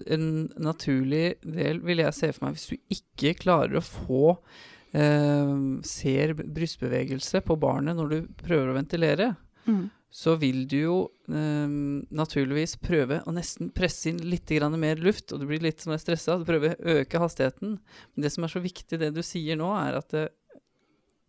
[0.09, 0.25] en
[0.61, 6.31] naturlig del vil jeg se for meg hvis du ikke klarer å få uh, ser
[6.33, 9.27] brystbevegelse på barnet når du prøver å ventilere,
[9.69, 10.97] mm så vil du jo
[11.29, 11.69] eh,
[12.17, 16.39] naturligvis prøve å nesten presse inn litt mer luft, og du blir litt stressa.
[16.39, 17.77] Du prøver å øke hastigheten.
[18.13, 20.63] Men det som er så viktig, det du sier nå, er at, det, eh,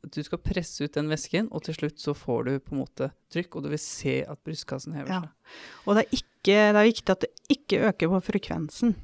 [0.07, 2.81] at du skal presse ut den væsken, og til slutt så får du på en
[2.81, 5.21] måte trykk, og du vil se at brystkassen hever ja.
[5.27, 5.61] seg.
[5.85, 8.97] Og det er, ikke, det er viktig at det ikke øker på frekvensen.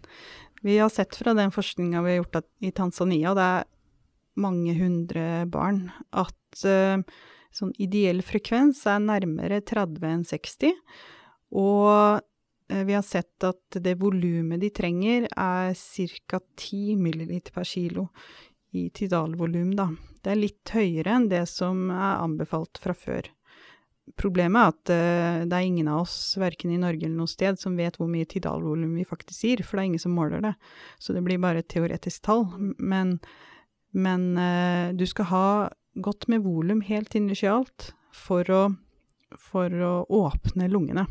[0.64, 3.73] Vi har sett fra den forskninga vi har gjort i Tanzania, det er
[4.40, 7.03] mange hundre barn, at uh,
[7.57, 10.75] sånn ideell frekvens er nærmere 30 enn 60.
[11.57, 16.42] Og uh, vi har sett at det volumet de trenger, er ca.
[16.57, 18.11] 10 ml per kilo
[18.77, 19.90] i tidalvolum, da.
[20.22, 23.31] Det er litt høyere enn det som er anbefalt fra før.
[24.14, 27.59] Problemet er at uh, det er ingen av oss, verken i Norge eller noe sted,
[27.59, 30.55] som vet hvor mye tidalvolum vi faktisk gir, for det er ingen som måler det.
[31.03, 32.46] Så det blir bare et teoretisk tall.
[32.79, 33.16] Men,
[33.96, 35.46] men eh, du skal ha
[36.04, 38.62] godt med volum helt initialt for å,
[39.40, 41.06] for å åpne lungene.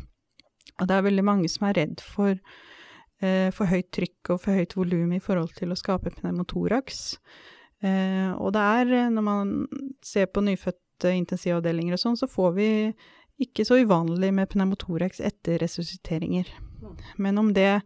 [0.76, 4.58] Og det er veldig mange som er redd for eh, for høyt trykk og for
[4.58, 7.16] høyt volum i forhold til å skape pneumotoraks.
[7.84, 9.54] Eh, og det er, eh, når man
[10.04, 12.70] ser på nyfødte intensivavdelinger og sånn, så får vi
[13.42, 16.48] ikke så uvanlig med pneumotoraks etter resusciteringer.
[17.20, 17.82] Men om det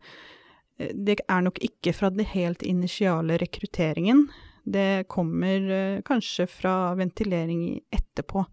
[0.78, 4.30] eh, Det er nok ikke fra den helt initiale rekrutteringen,
[4.72, 8.44] det kommer eh, kanskje fra ventilering etterpå.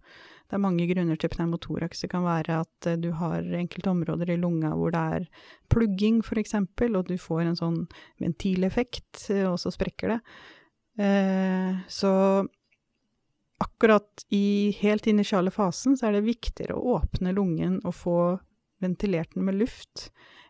[0.48, 2.02] Det er mange grunner til pneumotoraks.
[2.04, 5.26] Det kan være at eh, du har enkelte områder i lunga hvor det er
[5.72, 6.56] plugging, f.eks.,
[6.88, 7.82] og du får en sånn
[8.24, 10.22] ventileffekt, eh, og så sprekker det.
[11.94, 12.12] så
[13.62, 18.16] akkurat i helt initiale fasen så er det viktigere å åpne lungen og få
[18.82, 20.08] ventilert den med luft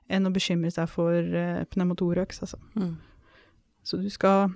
[0.08, 1.36] enn å bekymre seg for
[1.74, 2.62] pneumotoraks, altså.
[2.80, 2.96] Mm.
[3.84, 4.56] Så du skal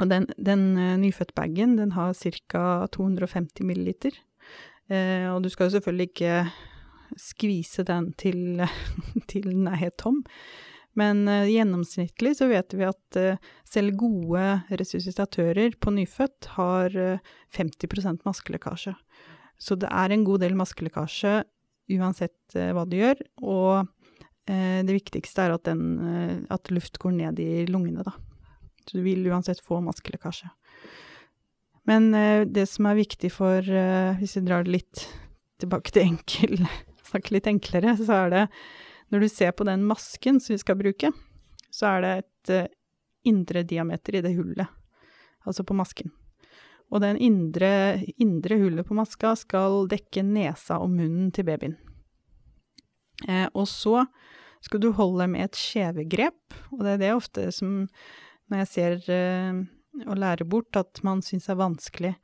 [0.00, 2.86] og den, den uh, nyfødtbagen, har ca.
[2.92, 4.16] 250 milliliter.
[4.90, 6.36] Uh, og du skal jo selvfølgelig ikke
[7.20, 8.62] skvise den til,
[9.30, 10.22] til den er helt tom.
[10.96, 13.20] Men uh, gjennomsnittlig så vet vi at
[13.68, 16.96] selv gode resuscitatører på nyfødt har
[17.56, 18.94] 50% maskelekkasje.
[19.56, 21.42] Så det er en god del maskelekkasje
[21.96, 23.20] uansett hva du gjør.
[23.46, 23.86] Og
[24.46, 28.12] det viktigste er at, den, at luft går ned i lungene, da.
[28.92, 30.50] Du vil uansett få maskelekkasje.
[31.86, 35.04] Men eh, det som er viktig for eh, Hvis vi drar det litt
[35.62, 36.58] tilbake til enkel
[37.08, 38.44] Snakke litt enklere, så er det
[39.14, 41.12] Når du ser på den masken som vi skal bruke,
[41.70, 42.72] så er det et eh,
[43.26, 44.66] indre diameter i det hullet.
[45.46, 46.10] Altså på masken.
[46.90, 51.76] Og den indre, indre hullet på maska skal dekke nesa og munnen til babyen.
[53.26, 54.04] Eh, og så
[54.64, 57.84] skal du holde med et skjevegrep, og det er det ofte som
[58.50, 59.62] når jeg ser eh,
[60.06, 62.14] og lærer bort, at man syns er vanskelig.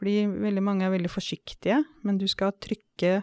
[0.00, 3.20] Fordi veldig mange er veldig forsiktige, men du skal trykke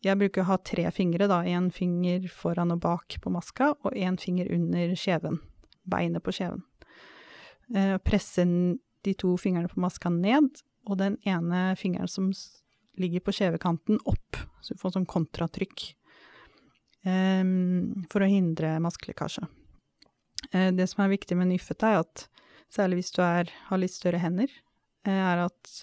[0.00, 1.42] Jeg bruker å ha tre fingre, da.
[1.44, 5.36] Én finger foran og bak på maska, og én finger under kjeven.
[5.84, 6.62] Beinet på kjeven.
[7.76, 8.46] Eh, presse
[9.04, 10.48] de to fingrene på maska ned,
[10.88, 12.30] og den ene fingeren som
[12.96, 14.40] ligger på kjevekanten, opp.
[14.64, 15.92] Så du får sånn kontratrykk.
[17.04, 17.44] Eh,
[18.08, 19.44] for å hindre maskelekkasje.
[20.54, 22.26] Eh, det som er viktig med nyfødte, er at
[22.70, 24.50] særlig hvis du er, har litt større hender,
[25.06, 25.74] eh, er at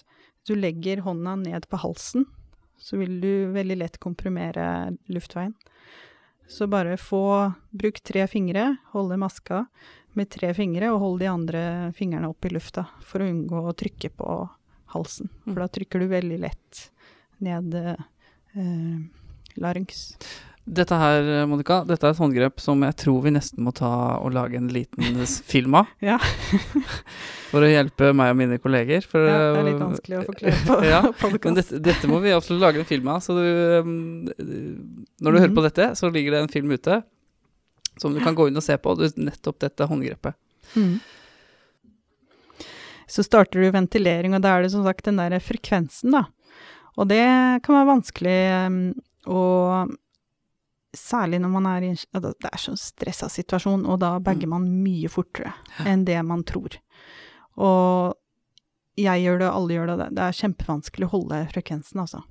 [0.48, 2.26] du legger hånda ned på halsen,
[2.78, 5.54] så vil du veldig lett komprimere luftveien.
[6.48, 9.66] Så bare få Bruk tre fingre, holde maska
[10.16, 11.62] med tre fingre, og hold de andre
[11.96, 14.38] fingrene opp i lufta for å unngå å trykke på
[14.94, 15.28] halsen.
[15.44, 16.84] For da trykker du veldig lett
[17.44, 18.96] ned eh,
[19.60, 20.06] larynx.
[20.68, 23.88] Dette her, Monica, dette er et håndgrep som jeg tror vi nesten må ta
[24.20, 25.20] og lage en liten
[25.52, 25.86] film av.
[26.04, 26.18] Ja.
[27.50, 29.06] for å hjelpe meg og mine kolleger.
[29.08, 31.56] For, ja, det er litt vanskelig å forklare på ja, podkast.
[31.60, 33.22] Dette, dette, må vi absolutt lage en film av.
[33.24, 33.44] Så du,
[33.80, 35.42] um, når du Mhm.
[35.46, 37.00] hører på dette, så ligger det en film ute
[37.98, 38.92] som du kan gå inn og se på.
[38.98, 40.36] Du, nettopp dette håndgrepet.
[40.76, 40.98] Mm.
[43.08, 46.26] Så starter du ventilering, og da er det som sagt den der frekvensen, da.
[47.00, 47.24] Og det
[47.64, 48.36] kan være vanskelig
[48.68, 48.78] um,
[49.32, 49.40] å
[50.96, 54.48] Særlig når man er i en ja, Det er så stressa situasjon, og da bagger
[54.48, 55.52] man mye fortere
[55.84, 56.78] enn det man tror.
[57.58, 58.16] Og
[58.98, 60.08] jeg gjør det, alle gjør det.
[60.16, 62.24] Det er kjempevanskelig å holde frekvensen, altså.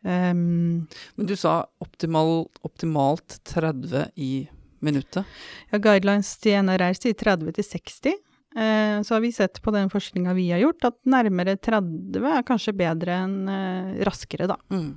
[0.00, 0.86] Um,
[1.18, 4.48] Men du sa optimal, optimalt 30 i
[4.80, 5.28] minuttet.
[5.72, 8.14] Ja, guidelines til NRR sier 30 til 60.
[8.56, 12.46] Eh, så har vi sett på den forskninga vi har gjort, at nærmere 30 er
[12.46, 14.56] kanskje bedre enn eh, raskere, da.
[14.74, 14.96] Mm.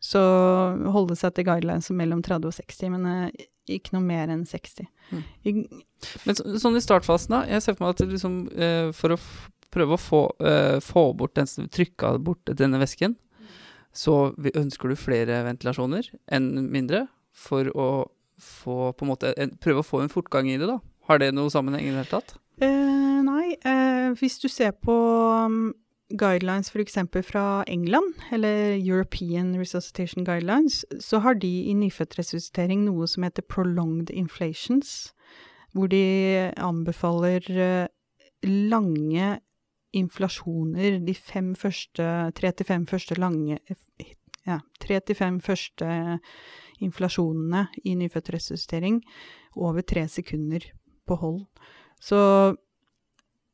[0.00, 0.20] Så
[0.94, 4.86] holde seg til guidelines mellom 30 og 60, men eh, ikke noe mer enn 60.
[5.10, 5.22] Mm.
[5.44, 5.52] I,
[6.26, 7.40] Men så, sånn i startfasen, da.
[7.50, 9.18] Jeg ser for meg at liksom, eh, for å
[9.74, 13.16] prøve å få, eh, få bort den, trykka bort denne væsken,
[13.92, 17.88] så vi- ønsker du flere ventilasjoner enn mindre, for å
[18.38, 20.78] få på en måte en, Prøve å få en fortgang i det, da.
[21.08, 22.34] Har det noe sammenheng i det hele tatt?
[22.60, 24.94] eh, nei, eh, hvis du ser på
[25.46, 25.74] um,
[26.10, 26.98] guidelines f.eks.
[27.22, 34.10] fra England, eller European Resuscitation Guidelines, så har de i nyfødtresuscitering noe som heter prolonged
[34.10, 35.12] inflations,
[35.76, 37.88] hvor de anbefaler eh,
[38.44, 39.38] lange
[39.92, 42.04] inflasjoner de fem første
[42.36, 43.58] Tre til fem første lange
[44.46, 46.18] Ja, tre til fem første
[46.80, 49.02] inflasjonene i nyfødtresuscitering
[49.56, 50.64] over tre sekunder
[51.06, 51.42] på hold.
[52.00, 52.54] Så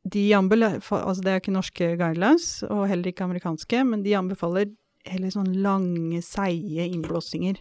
[0.05, 4.73] de anbefaler Altså, det er ikke norske guidelines, og heller ikke amerikanske, men de anbefaler
[5.09, 7.59] heller sånn lange, seige innblåsinger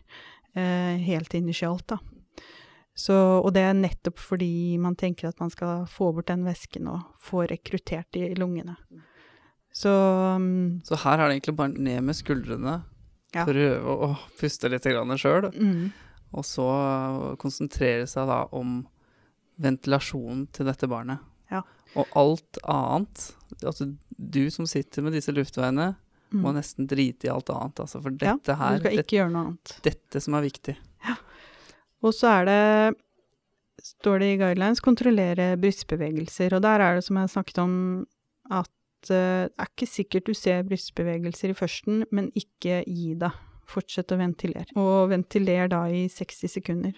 [0.55, 1.99] eh, helt initialt, da.
[2.93, 6.91] Så, og det er nettopp fordi man tenker at man skal få bort den væsken
[6.91, 8.75] og få rekruttert de i lungene.
[9.73, 12.81] Så um, Så her er det egentlig bare ned med skuldrene,
[13.33, 13.47] Ja.
[13.49, 15.91] prøve å puste litt sjøl, mm,
[16.37, 16.67] og så
[17.41, 18.83] konsentrere seg da om
[19.57, 21.17] ventilasjonen til dette barnet.
[21.49, 21.63] Ja.
[21.99, 23.29] Og alt annet
[23.63, 23.85] Altså,
[24.17, 25.93] du som sitter med disse luftveiene,
[26.33, 26.57] må mm.
[26.57, 28.01] nesten drite i alt annet, altså.
[28.01, 28.93] For Ja, dette Du her det.
[29.85, 30.75] Dette som er viktig.
[31.05, 31.15] Ja.
[32.03, 32.63] Og så er det,
[33.85, 36.57] står det i guidelines, kontrollere brystbevegelser.
[36.57, 37.75] Og der er det, som jeg snakket om,
[38.49, 43.41] at eh, det er ikke sikkert du ser brystbevegelser i førsten, men ikke gi deg.
[43.69, 44.67] Fortsett å ventilere.
[44.75, 46.97] Og ventiler da i 60 sekunder.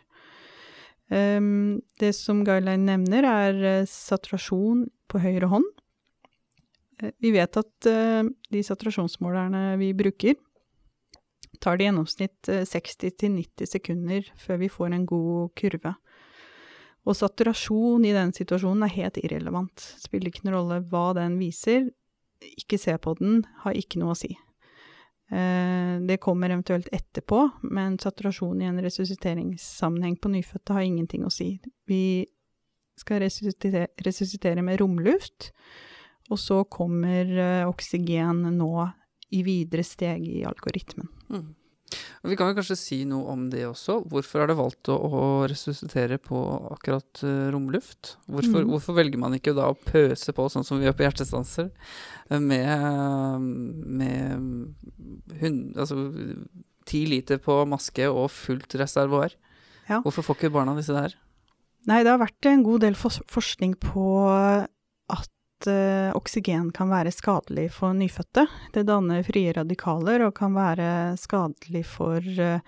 [1.14, 5.68] Ehm, det som guideline nevner, er eh, saturasjon på høyre hånd.
[7.02, 10.38] Eh, vi vet at eh, de saturasjonsmålerne vi bruker,
[11.62, 15.96] tar det i gjennomsnitt eh, 60-90 sekunder før vi får en god kurve.
[17.06, 19.84] Og saturasjon i den situasjonen er helt irrelevant.
[20.02, 21.92] Spiller ikke noen rolle hva den viser.
[22.58, 24.34] Ikke se på den, har ikke noe å si.
[25.32, 31.34] Eh, det kommer eventuelt etterpå, men saturasjon i en resusciteringssammenheng på nyfødte har ingenting å
[31.34, 31.56] si.
[31.90, 32.26] Vi
[33.00, 35.52] skal resuscitere, med romluft,
[36.30, 38.90] og så kommer eh, oksygen nå
[39.36, 41.10] i videre steg i algoritmen.
[41.30, 41.50] Mm.
[42.26, 44.00] Vi kan jo kanskje si noe om det også.
[44.10, 46.40] Hvorfor er det valgt å, å resuscitere på
[46.74, 48.16] akkurat uh, romluft?
[48.26, 48.72] Hvorfor, mm.
[48.74, 51.70] hvorfor velger man ikke da å pøse på, sånn som vi gjør på hjertestanser,
[52.42, 53.46] med,
[54.02, 56.00] med hund, altså,
[56.90, 59.38] ti liter på maske og fullt reservoar?
[59.86, 60.02] Ja.
[60.02, 61.14] Hvorfor får ikke barna disse der?
[61.86, 64.06] Nei, det har vært en god del forskning på
[65.56, 68.46] at uh, oksygen kan være skadelig for nyfødte.
[68.74, 72.60] Det danner frie radikaler og kan være skadelig for uh,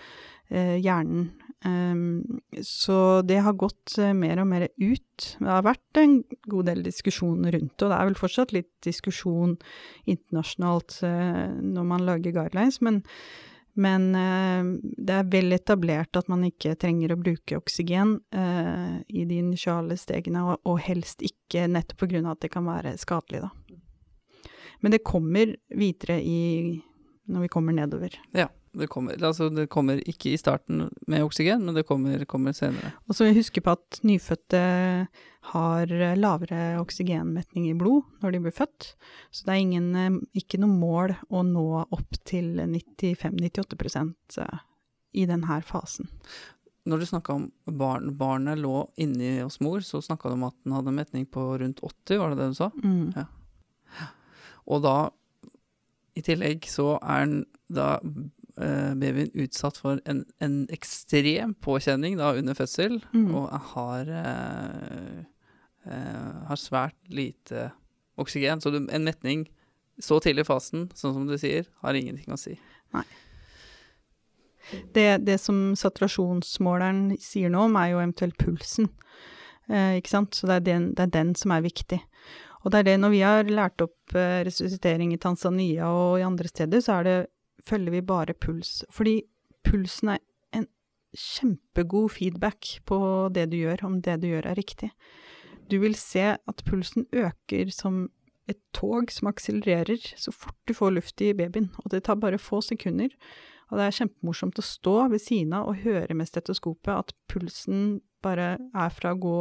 [0.49, 1.31] eh, hjernen.
[1.65, 5.35] Um, så det har gått uh, mer og mer ut.
[5.39, 8.71] Det har vært en god del diskusjon rundt det, og det er vel fortsatt litt
[8.85, 9.57] diskusjon
[10.05, 13.01] internasjonalt uh, når man lager guidelines, men,
[13.77, 19.37] men uh, det er vel etablert at man ikke trenger å bruke oksygen i de
[19.39, 23.51] initiale stegene, og, helst ikke nettopp av at det kan være skadelig, da.
[24.83, 26.77] Men det kommer videre i
[27.27, 28.13] når vi kommer nedover.
[28.31, 28.47] Ja.
[28.77, 32.93] Det kommer, altså det kommer, ikke i starten med oksygen, men det kommer, kommer senere.
[33.07, 34.61] Og så huske på at nyfødte
[35.53, 38.91] har lavere oksygenmetning i blod når de blir født.
[39.31, 44.61] Så det er ingen, eh, ikke noe mål å nå opp til 95-98 eh,
[45.17, 46.11] i denne fasen.
[46.87, 50.55] Når du snakka om barn, barnet lå inni hos mor, så snakka du om at
[50.63, 52.69] den hadde metning på rundt 80, var det det du sa?
[52.83, 53.11] Mm.
[53.15, 53.25] Ja.
[54.67, 54.95] Og da,
[56.15, 57.97] i tillegg, så er den da
[58.61, 63.29] uh, babyen utsatt for en, en, ekstrem påkjenning da under fødsel, mm.
[63.35, 65.21] og har, uh,
[66.49, 67.69] har svært lite
[68.17, 68.61] oksygen.
[68.61, 69.47] Så en metning
[70.03, 72.57] så tidlig i fasen, sånn som du sier, har ingenting å si.
[72.95, 73.05] Nei.
[74.93, 78.89] Det, det som saturasjonsmåleren sier nå om, er jo eventuelt pulsen.
[79.71, 80.35] ikke sant?
[80.35, 82.01] Så det er, den, det er den som er viktig.
[82.67, 86.25] Og det er det når vi har lært opp eh, resuscitering i Tanzania og i
[86.27, 87.17] andre steder, så er det
[87.67, 88.81] følger vi bare puls.
[88.93, 89.19] Fordi
[89.67, 90.21] pulsen er
[90.55, 90.67] en
[91.17, 92.99] kjempegod feedback på
[93.35, 94.91] det du gjør, om det du gjør er riktig.
[95.67, 98.07] Du vil se at pulsen øker som
[98.47, 102.39] et tog som akselererer så fort du får luft i babyen, og det tar bare
[102.39, 103.11] få sekunder.
[103.67, 107.97] Og det er kjempemorsomt å stå ved siden av og høre med stetoskopet at pulsen
[108.23, 108.55] bare
[108.95, 109.35] fra gå,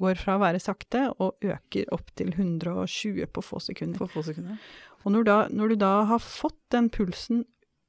[0.00, 4.00] går fra å være sakte og øker opp til 120 på få sekunder.
[4.00, 4.58] På få sekunder.
[5.04, 7.44] Og når, da, når, du da har fått den pulsen,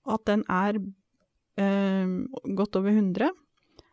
[0.05, 0.77] at den er
[1.57, 2.11] eh,
[2.59, 3.31] godt over 100,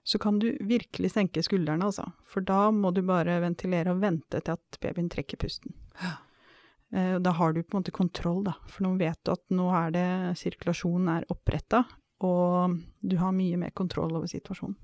[0.03, 2.09] så kan du virkelig senke skuldrene, altså.
[2.27, 5.77] For da må du bare ventilere og vente til at babyen trekker pusten.
[6.93, 8.57] Eh, da har du på en måte kontroll, da.
[8.69, 10.09] For nå vet du at nå er det
[10.43, 11.85] sirkulasjonen er oppretta,
[12.27, 14.77] og du har mye mer kontroll over situasjonen.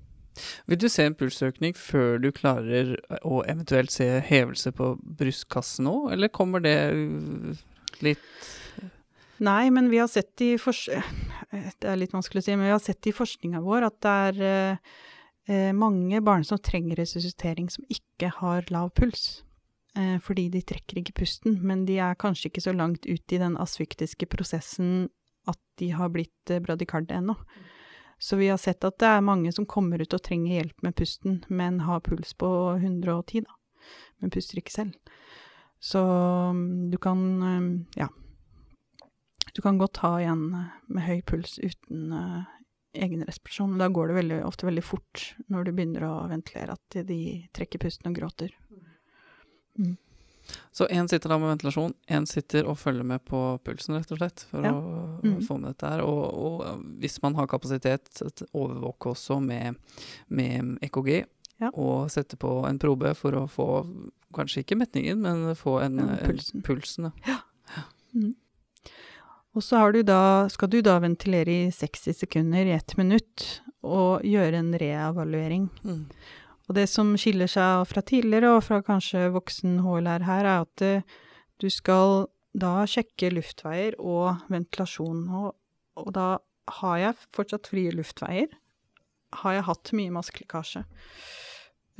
[0.71, 2.93] Vil du se en pulsøkning før du klarer
[3.27, 6.77] å eventuelt se hevelse på brystkassen nå, eller kommer det
[8.05, 8.47] litt
[9.39, 12.81] Nei, men vi har sett i Det er litt vanskelig å si, men vi har
[12.83, 14.41] sett i forskninga vår at det er
[15.47, 19.45] eh, mange barn som trenger resuscitering som ikke har lav puls.
[19.95, 23.39] Eh, fordi de trekker ikke pusten, men de er kanskje ikke så langt ut i
[23.41, 25.07] den asfyktiske prosessen
[25.49, 27.35] at de har blitt eh, bradykarde ennå.
[28.19, 30.95] Så vi har sett at det er mange som kommer ut og trenger hjelp med
[30.99, 33.55] pusten, men har puls på 110, da.
[34.19, 35.15] Men puster ikke selv.
[35.79, 36.01] Så
[36.55, 38.09] mm, du kan mm, ja.
[39.53, 42.43] Du kan godt ha en eh, med høy puls uten uh,
[42.93, 43.77] egen respirasjon.
[43.79, 47.21] Da går det veldig, ofte veldig fort når du begynner å ventilere, at de
[47.55, 48.53] trekker pusten og gråter.
[49.79, 49.97] Mm.
[50.71, 54.21] Så én sitter da med ventilasjon, én sitter og følger med på pulsen, rett og
[54.21, 54.71] slett, for ja.
[54.73, 55.41] å mm.
[55.45, 56.01] få med dette her.
[56.05, 58.09] Og, og, hvis man har kapasitet,
[58.49, 59.77] overvåke også med,
[60.27, 61.11] med EKG
[61.59, 61.71] ja.
[61.73, 63.69] og sette på en probe for å få
[64.35, 66.59] kanskje ikke metningen, men få en, ja, pulsen.
[66.59, 67.39] En pulsen ja.
[67.75, 67.85] ja.
[68.13, 68.35] Mm.
[69.57, 74.25] Og så du da, skal du da ventilere i 60 sekunder i ett minutt og
[74.27, 75.69] gjøre en reevaluering.
[75.83, 76.05] Mm.
[76.69, 80.83] Og det som skiller seg fra tidligere og fra kanskje voksen HLR her, er at
[80.85, 81.17] uh,
[81.59, 85.25] du skal da sjekke luftveier og ventilasjon.
[85.41, 85.55] Og,
[85.97, 86.29] og da
[86.79, 88.53] har jeg fortsatt frie luftveier.
[89.41, 90.85] Har jeg hatt mye maskelekkasje?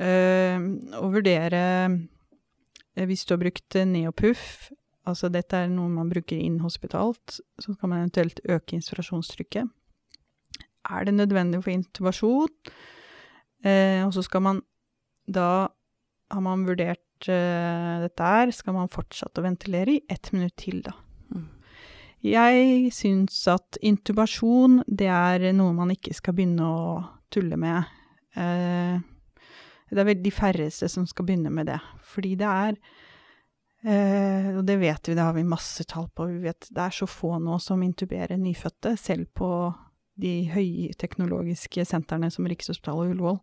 [0.00, 1.58] Uh, og vurdere
[1.92, 4.70] uh, Hvis du har brukt neopuff,
[5.04, 9.68] altså dette er noe man bruker inhospitalt, så kan man eventuelt øke inspirasjonstrykket.
[10.90, 12.48] Er det nødvendig for intubasjon?
[13.60, 14.62] Uh, og så skal man
[15.30, 15.68] da
[16.30, 20.80] har man vurdert uh, dette her, skal man fortsette å ventilere i ett minutt til,
[20.86, 20.94] da.
[21.34, 21.48] Mm.
[22.26, 26.98] Jeg syns at intubasjon, det er noe man ikke skal begynne å
[27.32, 27.88] tulle med.
[28.36, 29.00] Uh,
[29.90, 31.78] det er vel de færreste som skal begynne med det.
[32.12, 32.76] Fordi det er
[33.82, 36.28] eh, Og det vet vi, det har vi masse tall på.
[36.30, 39.50] Vi vet det er så få nå som intuberer nyfødte, selv på
[40.20, 43.38] de høyteknologiske sentrene som Rikshospitalet og Ullevål.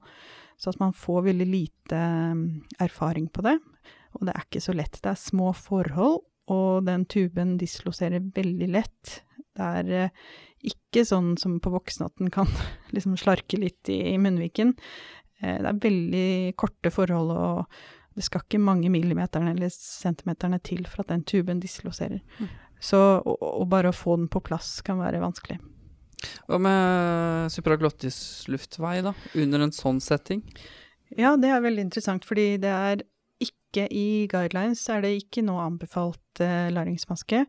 [0.57, 2.43] Så at man får veldig lite um,
[2.81, 3.57] erfaring på det.
[4.17, 4.97] Og det er ikke så lett.
[5.03, 9.19] Det er små forhold, og den tuben disloserer veldig lett.
[9.57, 10.31] Det er uh,
[10.65, 12.49] ikke sånn som på voksne at den kan
[12.95, 14.75] liksom slarke litt i munnviken.
[15.41, 16.29] Eh, det er veldig
[16.59, 21.61] korte forhold, og det skal ikke mange millimeterne eller centimeterne til for at den tuben
[21.61, 22.21] disloserer.
[22.39, 22.53] Mm.
[22.81, 25.59] Så og, og bare å få den på plass kan være vanskelig.
[26.49, 29.13] Hva med supraglottislufttvei, da?
[29.37, 30.41] Under en sånn setting?
[31.13, 33.05] Ja, det er veldig interessant, fordi det er
[33.43, 37.45] ikke i guidelines er det ikke noe anbefalt eh, læringsmaske.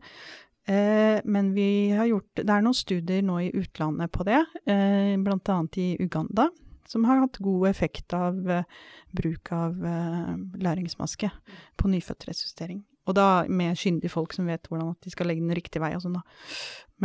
[0.69, 5.15] Eh, men vi har gjort Det er noen studier nå i utlandet på det, eh,
[5.17, 6.49] annet i Uganda,
[6.89, 8.63] som har hatt god effekt av eh,
[9.11, 11.29] bruk av eh, læringsmaske
[11.77, 12.81] på nyfødtresustering.
[13.09, 15.91] Og da med kyndige folk som vet hvordan at de skal legge den riktig vei
[15.97, 16.23] og sånn, da.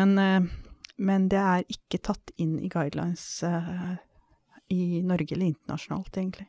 [0.00, 0.48] Men, eh,
[0.96, 3.26] men det er ikke tatt inn i guidelines
[4.72, 6.48] i Norge eller internasjonalt, egentlig.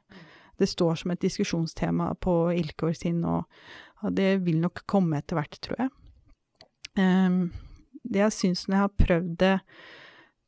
[0.55, 3.49] Det står som et diskusjonstema på Ilkår sin, og,
[4.15, 5.89] det vil nok komme etter hvert, tror jeg.
[6.95, 7.49] Um,
[8.05, 9.55] det jeg syns når jeg har prøvd det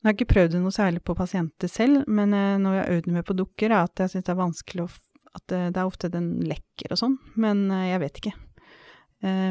[0.07, 2.93] Jeg har ikke prøvd det noe særlig på pasienter selv, men uh, når jeg har
[2.95, 4.89] øvd meg på dukker, er at jeg syns det er vanskelig å
[5.35, 8.31] At det, det er ofte den lekker og sånn, men uh, jeg vet ikke.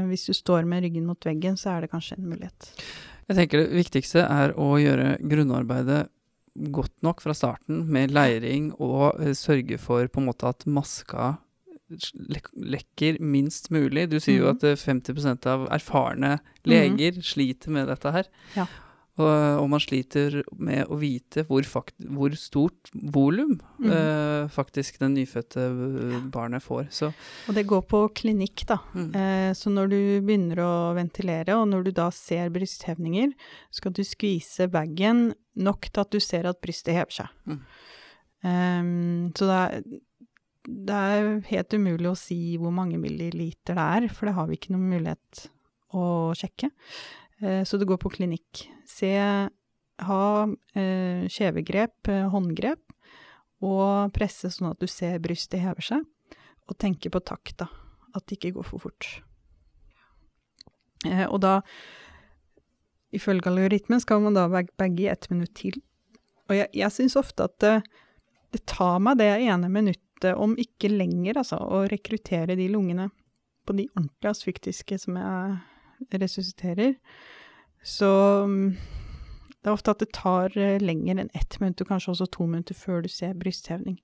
[0.09, 2.69] Hvis du står med ryggen mot veggen, så er det kanskje en mulighet.
[3.27, 6.05] Jeg tenker det viktigste er å gjøre grunnarbeidet
[6.73, 11.35] godt nok fra starten, med leiring, og uh, sørge for på en måte at maska
[12.31, 14.09] lek lekker minst mulig.
[14.11, 14.57] Du sier jo Mhm.
[14.57, 18.27] at uh, 50% av erfarne leger sliter med dette her.
[18.57, 18.67] Ja.
[19.17, 19.29] Og,
[19.63, 23.89] og man sliter med å vite hvor, fakt hvor stort volum mm.
[23.89, 26.91] uh, faktisk den nyfødte uh, barnet får.
[26.93, 27.09] Så
[27.49, 28.77] Og det går på klinikk, da.
[28.93, 29.09] mm.
[29.17, 33.33] Eh, så når du begynner å ventilere, og når du da ser brysthevninger,
[33.73, 37.33] skal du skvise bagen nok til at du ser at brystet hever seg.
[37.49, 37.61] Mm.
[38.47, 39.85] Ehm, så det er,
[40.67, 44.59] det er helt umulig å si hvor mange milliliter det er, for det har vi
[44.59, 45.47] ikke noen mulighet
[45.97, 46.07] å
[46.37, 46.71] sjekke.
[47.43, 48.65] Eh, så det går på klinikk.
[48.89, 49.13] Se,
[50.09, 50.23] ha
[50.75, 52.83] eh, kjevegrep, eh, håndgrep,
[53.65, 56.05] og presse sånn at du ser brystet hever seg,
[56.67, 57.69] og tenke på takta
[58.17, 59.09] at det ikke går for fort.
[61.07, 61.61] Og da,
[63.15, 65.77] ifølge algoritmen, skal man da bag- bagge i ett minutt til.
[66.49, 67.75] Og jeg, jeg syns ofte at det,
[68.57, 73.11] det tar meg det ene minuttet, om ikke lenger, altså, å rekruttere de lungene
[73.69, 75.57] på de ordentlig asfyktiske som jeg
[76.13, 76.97] resusciterer.
[77.87, 78.09] Så
[78.47, 78.77] mm,
[79.67, 82.49] det er ofte at det tar eh, lenger enn ett minutt, og kanskje også to
[82.51, 84.01] minutter, før du ser brysthevning.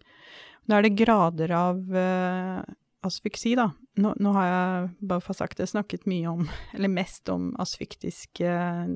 [0.66, 2.62] Nå er det grader av uh,
[3.06, 3.68] asfyksi, da.
[4.00, 8.46] Nå, nå har jeg, bare for sagt det, snakket mye om, eller mest om asfyktiske
[8.48, 8.92] eh,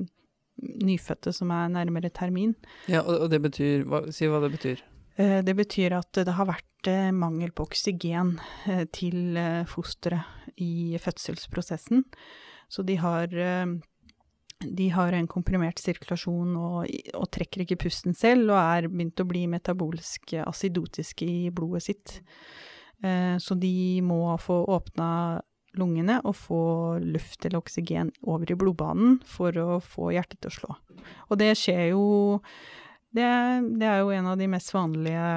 [0.57, 2.55] nyfødte som er nærmere termin.
[2.89, 4.83] Ja, og, det betyr hva, Si hva det betyr.
[5.21, 8.37] Eh, det betyr at det har vært eh, mangel på oksygen
[8.69, 12.05] eh, til eh, fosteret i fødselsprosessen.
[12.67, 13.77] Så de har eh,
[14.59, 19.27] de har en komprimert sirkulasjon og, og trekker ikke pusten selv, og er begynt å
[19.29, 22.15] bli metabolsk acidotiske i blodet sitt.
[23.05, 25.09] Eh, så de må få åpna
[25.77, 26.61] lungene og få
[27.03, 30.77] luft eller oksygen over i blodbanen for å få hjertet til å slå.
[31.29, 32.05] Og det skjer jo
[33.13, 33.27] det,
[33.77, 35.27] det er jo en av de mest vanlige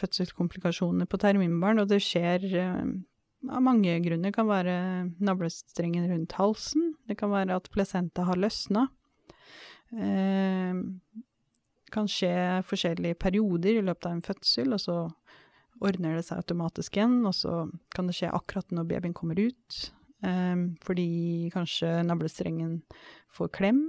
[0.00, 2.86] fødselskomplikasjonene på terminbarn, og det skjer eh,
[3.50, 4.30] av mange grunner.
[4.30, 4.76] Det kan være
[5.22, 8.88] navlestrengen rundt halsen, det kan være at plesenta har løsna.
[9.92, 10.74] Eh,
[11.92, 14.96] kan skje forskjellige perioder i løpet av en fødsel, og så
[15.82, 19.92] ordner det seg automatisk igjen, og så kan det skje akkurat når babyen kommer ut,
[20.24, 22.80] eh, fordi kanskje navlestrengen
[23.32, 23.84] får klem.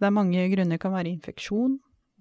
[0.00, 0.76] Det er mange grunner.
[0.76, 1.78] Det kan være infeksjon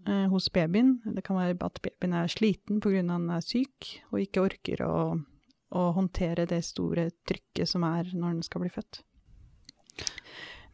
[0.08, 1.02] eh, hos babyen.
[1.04, 3.02] Det kan være at babyen er sliten pga.
[3.10, 4.94] han er syk og ikke orker å,
[5.74, 9.02] å håndtere det store trykket som er når den skal bli født.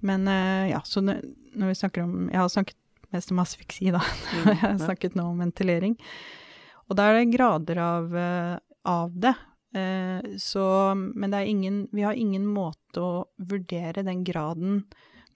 [0.05, 1.23] Men eh, ja, så når,
[1.55, 2.77] vi snakker om Jeg har snakket
[3.11, 4.01] mest om asfiksi da.
[4.01, 5.97] Mm, jeg har snakket nå om ventilering.
[6.89, 8.55] Og da er det grader av, eh,
[8.89, 9.35] av det.
[9.75, 14.83] Eh, så, men det er ingen, vi har ingen måte å vurdere den graden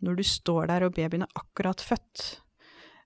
[0.03, 2.26] når du står der og babyen er akkurat født.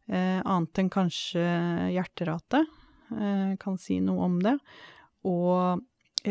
[0.08, 1.44] Eh, annet enn kanskje
[1.92, 4.56] hjerterate eh, kan si noe om det.
[5.28, 5.84] Og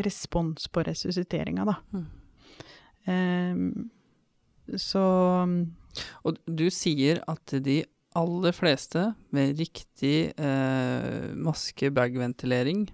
[0.05, 1.77] respons på resusciteringa, da.
[1.93, 2.07] Mm.
[3.07, 3.89] Um,
[4.75, 5.01] så
[6.27, 7.81] Og du sier at de
[8.17, 12.87] aller fleste med riktig eh, maske-bag-ventilering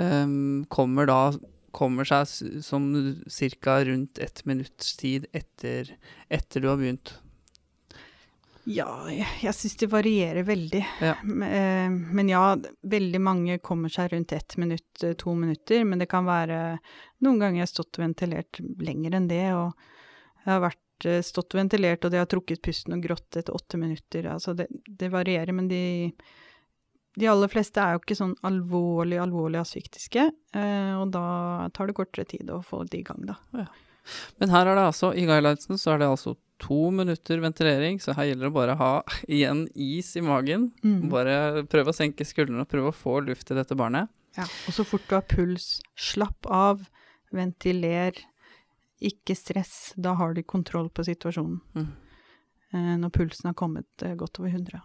[0.00, 0.32] eh,
[0.72, 1.20] kommer da
[1.76, 2.88] kommer seg som
[3.60, 3.76] ca.
[3.84, 5.92] rundt ett minutts tid etter,
[6.32, 7.12] etter du har begynt.
[8.66, 10.80] Ja, jeg, jeg syns det varierer veldig.
[11.04, 11.12] Ja.
[11.22, 12.42] Eh, Men ja,
[12.82, 15.84] veldig mange kommer seg rundt ett minutt, eh, to minutter.
[15.86, 16.78] Men det kan være
[17.22, 19.70] Noen ganger jeg har stått og ventilert lenger enn det, og
[20.42, 23.54] jeg har vært eh, stått og ventilert, og de har trukket pusten og grått etter
[23.54, 24.26] åtte minutter.
[24.34, 25.84] Altså, det, det varierer, men de
[27.16, 30.26] de aller fleste er jo ikke sånn alvorlig, alvorlig asfyktiske,
[31.00, 31.22] og da
[31.72, 33.38] tar det kortere tid å få det i gang, da.
[34.36, 38.14] Men her er det altså, i guidelinesen så er det altså to minutter ventilering, så
[38.16, 38.92] her gjelder det bare å ha
[39.28, 40.70] igjen is i magen.
[40.84, 41.08] Mm.
[41.12, 44.12] Bare prøve å senke skuldrene og prøve å få luft til dette barnet.
[44.36, 44.46] Ja.
[44.68, 46.82] Og så fort du har puls, slapp av,
[47.34, 48.18] ventiler,
[49.00, 49.94] ikke stress.
[49.96, 51.60] Da har du kontroll på situasjonen.
[51.76, 51.88] Mm.
[52.72, 54.80] Eh, når pulsen har kommet eh, godt over 100.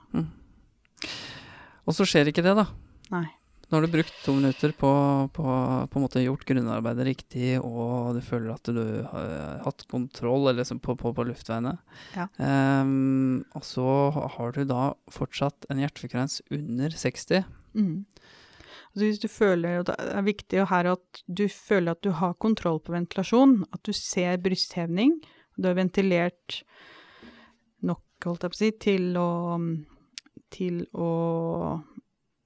[1.88, 2.68] Og så skjer ikke det, da.
[3.12, 3.28] Nei.
[3.72, 4.90] Nå har du brukt to minutter på
[5.32, 5.44] på,
[5.88, 10.60] på en måte gjort grunnarbeidet riktig, og du føler at du har hatt kontroll eller
[10.60, 11.78] liksom på, på, på luftveiene.
[12.18, 12.28] Ja.
[12.36, 13.88] Um, og så
[14.36, 17.48] har du da fortsatt en hjertefrekvens under 60.
[17.80, 18.04] Mm.
[18.92, 22.36] Altså hvis du føler, og Det er viktig her at du føler at du har
[22.44, 25.16] kontroll på ventilasjon, at du ser brysthevning,
[25.56, 26.60] du har ventilert
[27.88, 29.30] nok, holdt jeg på å si, til å,
[30.52, 31.10] til å,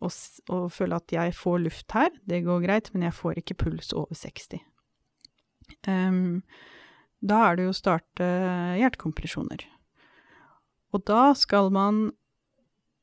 [0.03, 0.09] å,
[0.53, 3.93] og føle at jeg får luft her, det går greit, men jeg får ikke puls
[3.95, 4.63] over 60.
[5.87, 6.43] Um,
[7.25, 8.27] da er det jo å starte
[8.79, 9.65] hjertekompresjoner.
[10.95, 12.07] Og da skal man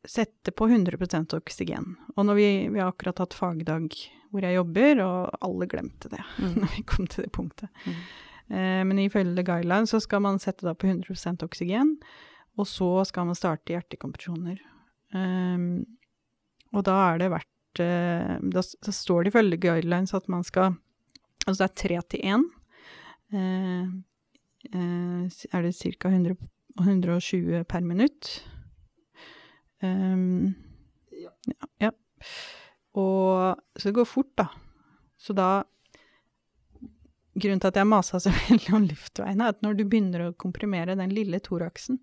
[0.08, 1.94] sette på 100% oksygen.
[2.16, 3.94] Og når vi, vi har akkurat hatt fagdag
[4.32, 6.22] hvor jeg jobber, og alle glemte det
[6.60, 7.68] når vi kom til det punktet.
[7.84, 7.98] Mm.
[8.52, 11.96] Eh, men ifølge guideline så skal man sette da på 100% oksygen,
[12.58, 14.58] og så skal man starte hjertekompresjoner.
[15.16, 15.84] Ehm,
[16.72, 20.78] og da er det verdt eh, da, står det ifølge guidelines at man skal
[21.42, 22.42] Altså det er tre til én.
[23.34, 23.86] Eh,
[24.70, 26.10] eh, er det ca.
[26.78, 28.28] 120 per minutt.
[29.82, 30.54] Um,
[31.10, 31.90] ja, ja.
[32.94, 34.46] Og Så det går fort, da.
[35.18, 35.64] Så da
[37.32, 40.34] Grunnen til at jeg masa så veldig om luftveiene, er at når du begynner å
[40.36, 41.98] komprimere den lille thoraksen,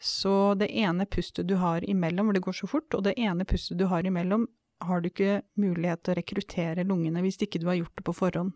[0.00, 3.44] så det ene pustet du har imellom, hvor det går så fort, og det ene
[3.48, 4.46] pustet du har imellom,
[4.80, 8.16] har du ikke mulighet til å rekruttere lungene hvis ikke du har gjort det på
[8.16, 8.54] forhånd.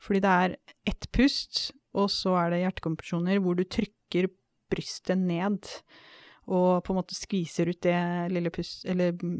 [0.00, 0.54] Fordi det er
[0.88, 4.30] ett pust, og så er det hjertekompresjoner hvor du trykker
[4.72, 5.68] brystet ned
[6.50, 7.98] og på en måte skviser ut det
[8.32, 9.36] lille pust, eller mm,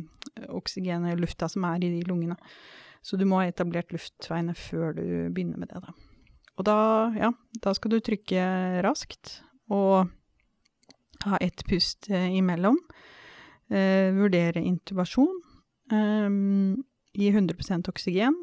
[0.60, 2.36] oksygenet, lufta som er i de lungene.
[3.02, 5.94] Så du må ha etablert luftveiene før du begynner med det, da.
[6.60, 6.78] Og da,
[7.16, 7.30] ja,
[7.64, 8.44] da skal du trykke
[8.84, 9.38] raskt,
[9.72, 10.10] og
[11.26, 12.78] ha ett pust eh, imellom.
[13.70, 15.42] Eh, vurdere intubasjon.
[15.92, 16.28] Eh,
[17.20, 18.36] gi 100% oksygen.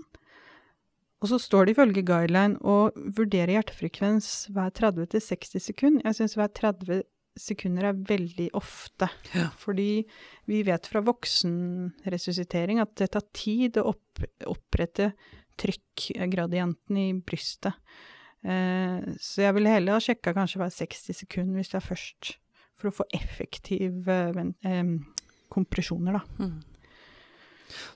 [1.17, 6.03] Og så står det ifølge guideline å vurdere hjertefrekvens hver 30 til 60 sekund.
[6.05, 7.01] Jeg syns hver 30
[7.37, 9.09] sekunder er veldig ofte.
[9.33, 9.49] Ja.
[9.57, 10.05] Fordi
[10.49, 15.11] vi vet fra voksenresuscitering at det tar tid å opp, opprette
[15.57, 17.77] trykkgradienten i brystet.
[18.45, 22.35] Eh, så jeg ville heller ha sjekka kanskje hver 60 sekunder hvis er først,
[22.77, 24.91] for å få effektive eh,
[25.53, 26.43] kompresjoner, da.
[26.43, 26.57] Mm.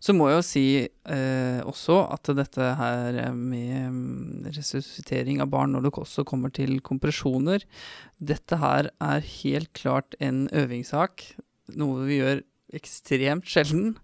[0.03, 5.85] Så må jeg jo si eh, også at dette her med resuscitering av barn når
[5.85, 7.63] det også kommer til kompresjoner,
[8.19, 11.23] dette her er helt klart en øvingssak,
[11.79, 12.43] noe vi gjør
[12.75, 13.95] ekstremt sjelden.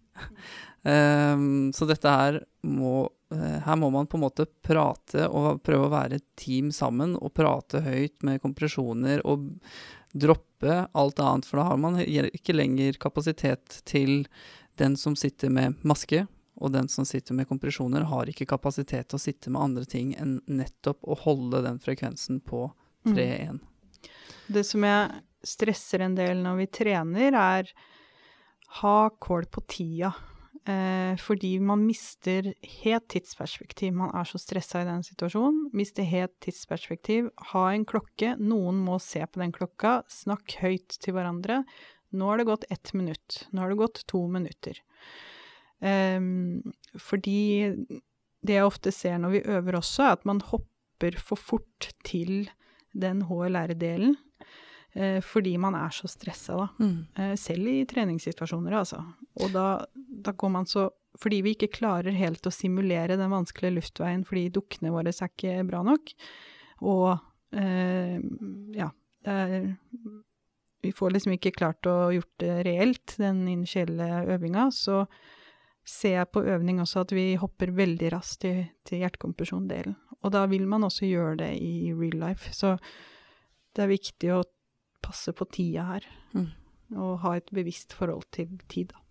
[0.88, 5.92] Um, så dette her må Her må man på en måte prate og prøve å
[5.92, 9.50] være et team sammen og prate høyt med kompresjoner og
[10.16, 14.24] droppe alt annet, for da har man ikke lenger kapasitet til
[14.80, 16.24] den som sitter med maske,
[16.58, 20.16] og den som sitter med kompresjoner, har ikke kapasitet til å sitte med andre ting
[20.18, 22.70] enn nettopp å holde den frekvensen på
[23.08, 23.16] Mm.
[23.16, 23.60] 3-1.
[24.48, 27.72] Det som jeg stresser en del når vi trener, er
[28.82, 30.14] ha kål på tida.
[30.68, 32.50] Eh, fordi man mister
[32.82, 33.94] helt tidsperspektiv.
[33.96, 35.70] Man er så stressa i den situasjonen.
[35.78, 37.30] Mister helt tidsperspektiv.
[37.54, 38.34] Ha en klokke.
[38.36, 40.02] Noen må se på den klokka.
[40.12, 41.62] Snakk høyt til hverandre.
[42.12, 43.46] Nå har det gått ett minutt.
[43.52, 44.80] Nå har det gått to minutter.
[45.84, 47.72] Ehm, fordi
[48.44, 52.50] det jeg ofte ser når vi øver også, er at man hopper for fort til
[52.98, 54.18] den HLR-delen.
[54.98, 56.68] Eh, fordi man er så stressa, da.
[57.22, 59.04] Eh, selv i treningssituasjoner, altså.
[59.44, 63.74] Og da, da går man så Fordi vi ikke klarer helt å simulere den vanskelige
[63.74, 66.12] luftveien fordi dukkene våre er ikke bra nok.
[66.86, 67.18] Og
[67.58, 68.20] eh,
[68.78, 68.92] ja,
[69.26, 69.56] er
[70.86, 74.68] Vi får liksom ikke klart å gjort det reelt, den initielle øvinga.
[74.70, 75.08] Så
[75.90, 79.98] ser jeg på øvning også at vi hopper veldig raskt til, til hjertekompresjon-delen.
[80.22, 82.54] Og da vil man også gjøre det i real life.
[82.54, 82.76] Så
[83.74, 84.44] det er viktig å
[85.08, 86.08] passe på tida her.
[86.36, 86.50] Mm.
[86.98, 89.02] Og ha et bevisst forhold til tid, da.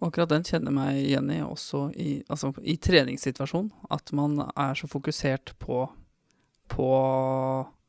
[0.00, 3.68] Og akkurat den kjenner meg igjen i også i, altså, i treningssituasjon.
[3.94, 5.84] At man er så fokusert på,
[6.72, 6.88] på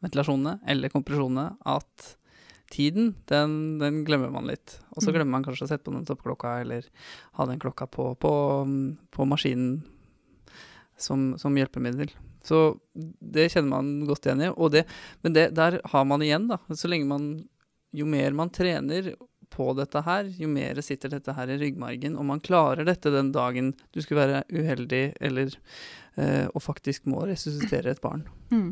[0.03, 2.11] ventilasjonene eller kompresjonene at
[2.73, 4.79] tiden, den, den glemmer man litt.
[4.93, 5.15] Og så Mm.
[5.17, 6.85] glemmer man kanskje å sette på den toppklokka eller
[7.37, 8.33] ha den klokka på, på,
[9.13, 9.83] på maskinen.
[10.97, 12.11] som, som hjelpemiddel.
[12.43, 12.61] Så
[12.93, 14.51] det kjenner man godt igjen i.
[14.73, 14.83] Det,
[15.23, 16.59] men det, der har man igjen, da.
[16.75, 17.33] Så lenge man
[17.93, 19.11] Jo mer man trener
[19.53, 22.15] på dette her, jo mer sitter dette her i ryggmargen.
[22.17, 25.53] Og man klarer dette den dagen du skulle være uheldig eller
[26.17, 28.25] eh, og faktisk må resuscitere et barn.
[28.49, 28.71] Mm.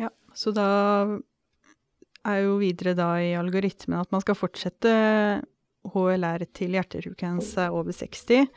[0.00, 0.68] Ja, så da
[2.28, 4.92] er jo videre da i algoritmen at man skal fortsette
[5.92, 8.48] HLR til hjertefrekvens er over 60.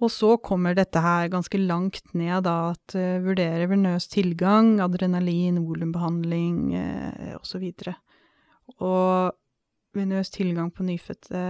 [0.00, 5.60] Og så kommer dette her ganske langt ned, da, at uh, vurdere venøs tilgang, adrenalin,
[5.66, 7.66] volumbehandling uh, osv.
[7.68, 11.42] Og, og venøs tilgang på nyfødte,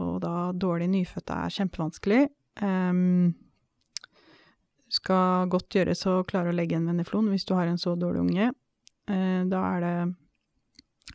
[0.00, 2.24] og da dårlig nyfødte, er kjempevanskelig.
[2.60, 3.36] Um,
[4.90, 8.24] skal godt gjøres å klare å legge en veneflon hvis du har en så dårlig
[8.24, 8.50] unge.
[9.10, 9.94] Uh, da er det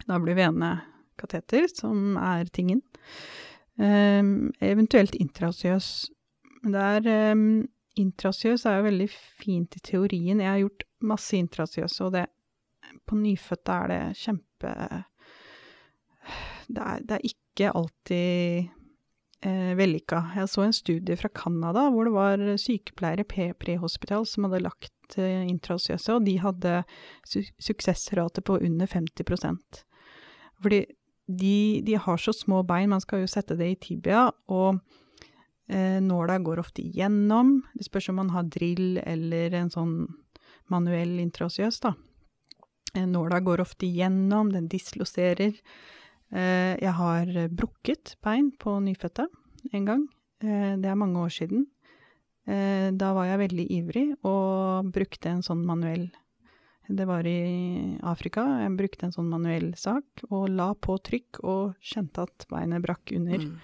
[0.05, 2.81] Da blir venekateter som er tingen.
[3.79, 6.11] Um, eventuelt intrasiøs.
[6.65, 7.63] Det er um,
[7.95, 9.07] Intrasiøs er jo veldig
[9.39, 10.41] fint i teorien.
[10.41, 12.25] Jeg har gjort masse intrasiøse, og det
[13.05, 14.71] På nyfødte er det kjempe
[16.67, 18.69] det er, det er ikke alltid
[19.45, 20.21] eh, vellykka.
[20.35, 23.25] Jeg så en studie fra Canada hvor det var sykepleiere
[23.59, 26.75] prehospital som hadde lagt eh, intrasiøse, og de hadde
[27.27, 29.85] su suksessrate på under 50
[30.61, 30.85] Fordi
[31.27, 34.79] de, de, har så små bein, man skal jo sette det i tibia, og
[35.69, 37.61] eh, nåla går ofte igjennom.
[37.73, 39.95] Det spørs om man har drill eller en sånn
[40.71, 41.93] manuell intraosiøs, da.
[42.95, 45.53] Eh, nåla går ofte igjennom, den disloserer.
[46.31, 49.27] Eh, jeg har brukket bein på nyfødte
[49.73, 50.07] en gang.
[50.41, 51.67] Eh, det er mange år siden.
[52.45, 56.11] Eh, da var jeg veldig ivrig og brukte en sånn manuell
[56.85, 58.43] Det var i Afrika.
[58.61, 63.09] Jeg brukte en sånn manuell sak og la på trykk og kjente at beinet brakk
[63.17, 63.55] under mm.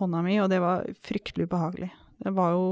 [0.00, 1.90] Hånda mi, og det var fryktelig ubehagelig.
[2.20, 2.66] Det var jo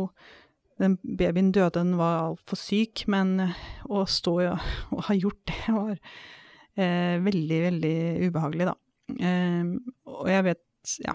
[0.79, 3.51] den babyen døde, den var altfor syk, men
[3.89, 4.35] å stå
[4.95, 7.97] og ha gjort det var eh, veldig, veldig
[8.29, 8.77] ubehagelig, da.
[9.19, 9.73] Eh,
[10.13, 10.65] og jeg vet,
[11.01, 11.15] ja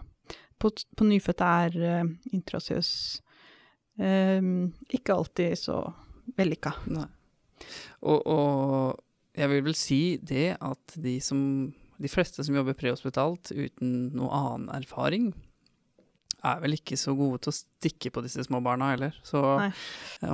[0.57, 2.89] På, på nyfødte er eh, intrasiøs
[4.01, 4.41] eh,
[4.97, 5.77] ikke alltid så
[6.37, 6.73] vellykka.
[8.01, 8.99] Og, og,
[9.33, 11.39] jeg vil vel si det at de som
[12.01, 15.31] De fleste som jobber prehospitalt uten noe annen erfaring,
[16.43, 19.15] er vel ikke så gode til å stikke på disse små barna heller.
[19.25, 19.69] Så Nei.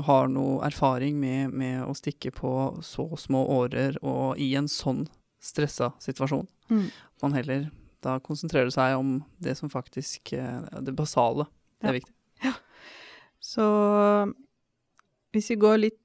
[0.08, 2.54] har noe erfaring med, med, å stikke på
[2.86, 5.06] så små årer og i en sånn
[5.40, 6.48] stressa situasjon.
[6.74, 6.88] Mm.
[7.24, 7.70] Man heller
[8.04, 11.50] da konsentrerer seg om det som faktisk eh, Det basale.
[11.80, 12.16] Det er viktig.
[12.44, 12.54] Ja.
[13.40, 13.66] Så
[15.34, 16.00] hvis vi går litt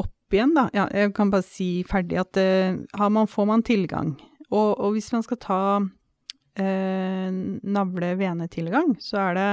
[0.00, 0.68] opp igjen, da.
[0.76, 4.14] Ja, jeg kan bare si ferdig at uh, man, får man tilgang.
[4.50, 5.62] Og, og, hvis man skal ta
[6.58, 7.28] uh,
[7.76, 9.50] navle-venetilgang, så er det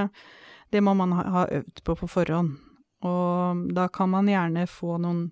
[0.72, 2.58] Det må man ha, ha øvd på på forhånd.
[3.08, 5.30] Og da kan man gjerne få noen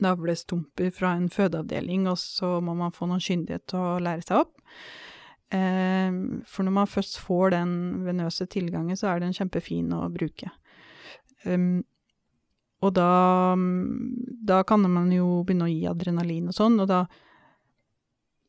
[0.00, 4.44] navlestumper fra en fødeavdeling, og så må man få noen kyndighet til å lære seg
[4.44, 4.54] opp.
[5.50, 6.12] Eh,
[6.46, 7.70] for når man først får den
[8.06, 10.50] venøse tilgangen, så er den kjempefin å bruke.
[11.44, 11.84] Um,
[12.84, 13.54] og da,
[14.46, 17.06] da kan man jo begynne å gi adrenalin og sånn, og da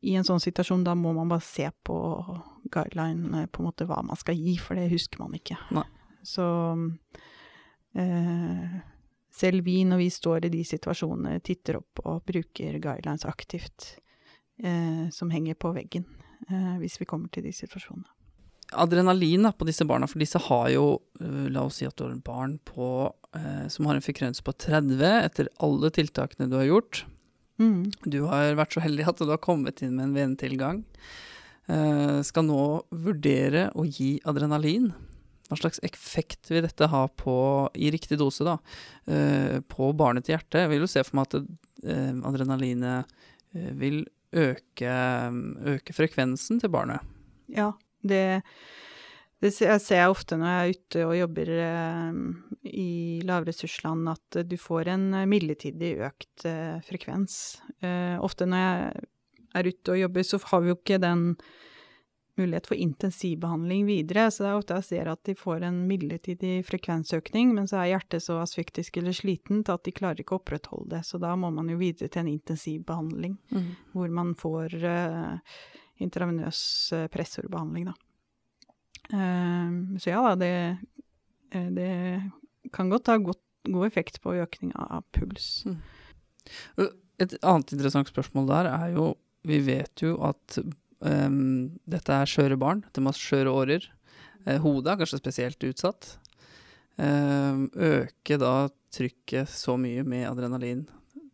[0.00, 1.96] i en sånn situasjon, da må man bare se på
[2.72, 5.58] guideline, på en måte hva man skal gi, for det husker man ikke.
[5.76, 5.84] Nei.
[6.26, 6.44] Så
[7.96, 8.78] eh,
[9.40, 13.94] selv vi, når vi står i de situasjonene, titter opp og bruker guidelines aktivt,
[14.62, 16.08] eh, som henger på veggen,
[16.48, 18.08] eh, hvis vi kommer til de situasjonene.
[18.70, 20.84] Adrenalin da, på disse barna, for disse har jo
[21.18, 24.54] uh, La oss si at du har barn på, uh, som har en frekvens på
[24.54, 27.00] 30 etter alle tiltakene du har gjort.
[27.60, 27.90] Mm.
[28.08, 30.82] Du har vært så heldig at du har kommet inn med en venetilgang.
[31.70, 34.90] Uh, skal nå vurdere å gi adrenalin.
[35.50, 37.34] Hva slags effekt vil dette ha på,
[37.74, 38.56] i riktig dose, da,
[39.10, 40.64] uh, på barnet til hjertet?
[40.64, 43.18] Jeg vil jo se for meg at uh, adrenalinet
[43.50, 44.90] vil øke,
[45.66, 47.02] øke, frekvensen til barnet.
[47.50, 47.72] Ja,
[48.06, 48.42] det,
[49.40, 51.52] det ser jeg ofte når jeg er ute og jobber
[52.68, 52.90] i
[53.24, 56.44] lavressursland, at du får en midlertidig økt
[56.84, 57.38] frekvens.
[58.20, 59.06] ofte når jeg
[59.56, 61.24] er ute og jobber, så har vi jo ikke den
[62.40, 66.60] mulighet for intensivbehandling videre, så det er ofte jeg ser at de får en midlertidig
[66.68, 70.94] frekvensøkning, men så er hjertet så asfyktisk eller slitent at de klarer ikke å opprettholde
[70.96, 71.02] det.
[71.08, 73.72] Så da må man jo videre til en intensivbehandling, mm.
[73.94, 75.58] hvor man får uh,
[76.00, 76.62] intravenøs
[77.12, 77.98] pressorbehandling, da.
[79.08, 80.52] Uh, så ja da, det,
[81.54, 81.92] uh, det
[82.76, 85.64] kan godt ha godt, god effekt på økning av puls.
[85.66, 85.80] Mm.
[87.20, 89.10] Et annet interessant spørsmål der er jo
[89.44, 90.58] Vi vet jo at
[91.00, 92.82] Um, dette er skjøre barn.
[92.92, 93.86] De har skjøre årer.
[94.44, 96.16] Uh, hodet er kanskje spesielt utsatt.
[97.00, 100.84] Um, øke da trykket så mye med adrenalin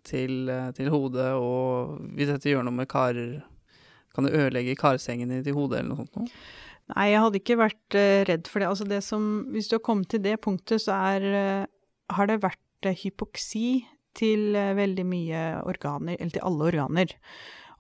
[0.07, 3.41] til, eh, til hodet, og hvis dette gjør noe med karer
[4.15, 6.29] Kan det ødelegge karsengene til hodet, eller noe sånt noe?
[6.95, 8.71] Nei, jeg hadde ikke vært uh, redd for det.
[8.71, 11.69] Altså det som Hvis du har kommet til det punktet, så er uh,
[12.15, 13.85] Har det vært uh, hypoksi
[14.17, 17.11] til veldig mye organer, eller til alle organer.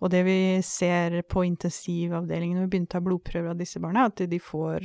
[0.04, 4.02] Og det vi ser på intensivavdelingen når vi begynte å ta blodprøver av disse barna,
[4.02, 4.84] er at de får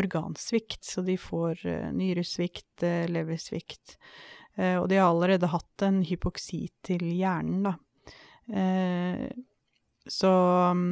[0.00, 0.80] organsvikt.
[0.88, 1.60] Så de får
[1.92, 3.98] nyresvikt, leversvikt.
[4.80, 7.76] og de har allerede hatt en hypoksi til hjernen, da.
[10.08, 10.32] så
[10.72, 10.86] um,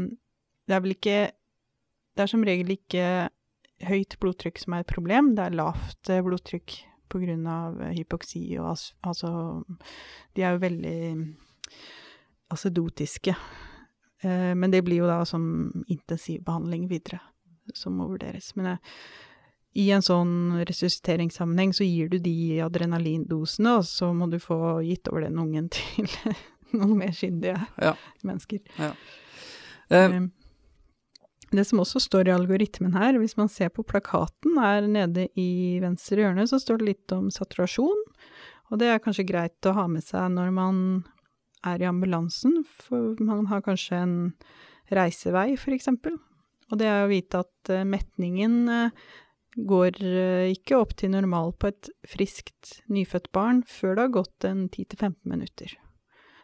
[0.69, 1.19] det er vel ikke
[2.17, 3.05] det er som regel ikke
[3.89, 6.77] høyt blodtrykk som er et problem, det er lavt eh, blodtrykk
[7.11, 7.37] pga.
[7.87, 9.33] Eh, hypoksi og altså
[10.37, 11.01] De er jo veldig
[12.51, 13.35] acidotiske.
[14.23, 15.43] Eh, men det blir jo da som
[15.89, 17.21] intensivbehandling videre
[17.75, 18.55] som må vurderes.
[18.59, 18.77] Men
[19.79, 25.07] i en sånn resusciteringssammenheng så gir du de adrenalindosene, og så må du få gitt
[25.13, 26.11] over den ungen til
[26.75, 27.95] noen mer kyndige ja.
[28.27, 28.65] mennesker.
[28.79, 28.91] Ja.
[29.91, 30.33] Um,
[31.59, 35.81] det som også står i algoritmen her, hvis man ser på plakaten, her nede i
[35.83, 38.05] venstre hjørne, så står det litt om saturasjon.
[38.71, 40.77] Og det er kanskje greit å ha med seg når man
[41.67, 44.15] er i ambulansen, for man har kanskje en
[44.95, 46.17] reisevei, eksempel.
[46.71, 49.09] Og det er å vite at uh, metningen uh,
[49.59, 54.47] går uh, ikke opp til normal på et friskt nyfødt barn før det har gått
[54.47, 55.75] en 10-15 minutter.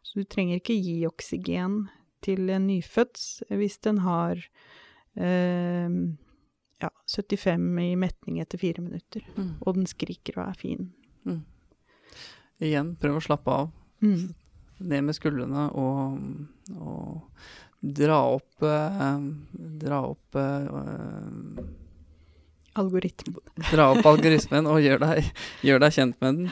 [0.02, 1.86] Så du trenger ikke gi oksygen
[2.26, 3.22] til en nyfødt
[3.54, 4.84] hvis den har eh,
[5.16, 9.24] ja, 75 i metning etter fire minutter.
[9.36, 9.52] Mm.
[9.62, 10.90] Og den skriker og er fin.
[11.24, 11.40] Mm.
[12.66, 13.70] Igjen, prøv å slappe av.
[14.04, 14.34] Mm.
[14.92, 16.18] Ned med skuldrene og,
[16.76, 17.40] og
[17.80, 19.18] dra opp eh,
[19.80, 21.64] Dra opp eh,
[22.76, 23.40] Algoritmen.
[23.70, 25.30] Dra opp algoritmen og gjør deg,
[25.64, 26.50] gjør deg, kjent med den.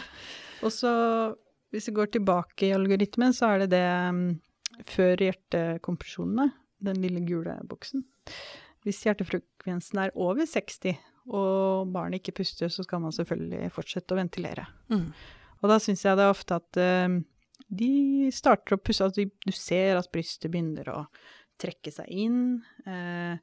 [0.65, 0.93] Og så,
[1.69, 4.23] hvis vi går tilbake i algoritmen, så er det det um,
[4.89, 6.47] før hjertekompresjonene,
[6.87, 8.05] den lille gule boksen.
[8.85, 10.99] Hvis hjertefrekvensen er over 60,
[11.33, 14.67] og barnet ikke puster, så skal man selvfølgelig fortsette å ventilere.
[14.93, 15.07] Mm.
[15.63, 17.15] Og da syns jeg det er ofte at uh,
[17.73, 17.93] de
[18.35, 20.99] starter å puste, altså du ser at brystet begynner å
[21.61, 22.43] trekke seg inn.
[22.85, 23.41] Uh,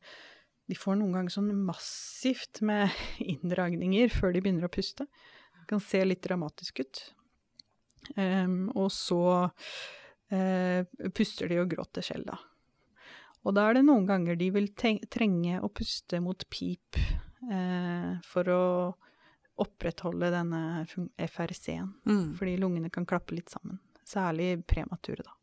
[0.69, 2.93] de får noen ganger sånn massivt med
[3.33, 5.09] inndragninger før de begynner å puste.
[5.57, 7.03] Det kan se litt dramatisk ut.
[8.17, 12.39] Um, og så uh, puster de og gråter selv, da.
[13.41, 16.99] Og da er det noen ganger de vil trenge å puste mot pip
[17.49, 18.65] eh, for å
[19.61, 20.61] opprettholde denne
[21.17, 21.89] FRC-en.
[22.05, 22.27] Mm.
[22.37, 23.79] Fordi lungene kan klappe litt sammen.
[24.07, 25.35] Særlig premature, da.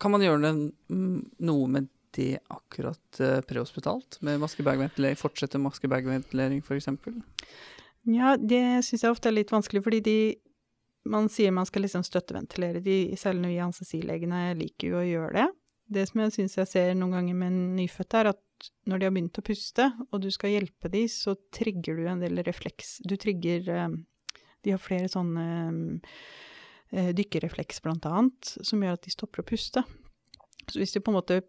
[0.00, 0.52] Kan man gjøre
[0.88, 4.16] noe med det akkurat uh, prehospitalt?
[4.24, 5.18] Med maskebagventilering?
[5.20, 6.88] Fortsette maskebagventilering, f.eks.?
[8.08, 10.16] Ja, det syns jeg ofte er litt vanskelig, fordi de
[11.10, 12.80] man sier man skal liksom støtteventilere.
[12.84, 15.46] De selv vi anestesilegene liker jo å gjøre det.
[15.90, 19.14] Det som jeg syns jeg ser noen ganger med nyfødte, er at når de har
[19.14, 22.98] begynt å puste, og du skal hjelpe dem, så trigger du en del refleks.
[23.02, 23.88] Du trigger eh,
[24.60, 25.46] De har flere sånne
[26.90, 29.84] dykkerefleks, dykkerrefleks, blant annet, som gjør at de stopper å puste.
[30.66, 31.40] Så hvis du på en måte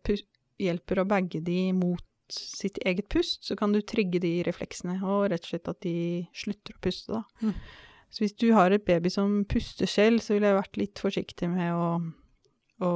[0.61, 5.31] hjelper å bagge de mot sitt eget pust, så kan du trigge de refleksene, og
[5.33, 5.95] rett og slett at de
[6.37, 7.23] slutter å puste, da.
[7.41, 7.57] Mm.
[8.11, 11.47] Så hvis du har et baby som puster selv, så ville jeg vært litt forsiktig
[11.51, 11.85] med å
[12.81, 12.91] å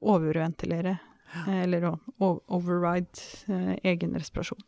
[0.00, 0.96] overventilere,
[1.46, 4.62] eller å override eh, egen respirasjon.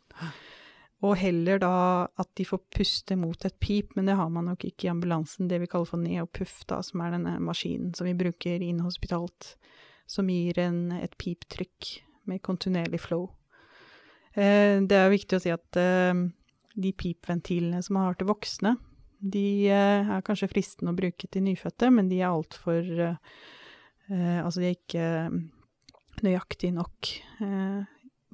[1.03, 1.75] Og heller da
[2.19, 5.49] at de får puste mot et pip, men det har man nok ikke i ambulansen,
[5.51, 9.55] det vi kaller for neopuff, da, som er denne maskinen som vi bruker inhospitalt,
[10.07, 11.89] som gir en, et piptrykk
[12.31, 13.27] med kontinuerlig flow.
[14.31, 16.23] Eh, det er viktig å si at eh,
[16.73, 18.77] de pipventilene som man har til voksne,
[19.19, 23.62] de eh, er kanskje fristende å bruke til nyfødte, men de er altfor eh, Eh,
[24.11, 25.51] altså de er ikke nøyaktige
[26.23, 27.11] nøyaktig nok
[27.43, 27.83] eh,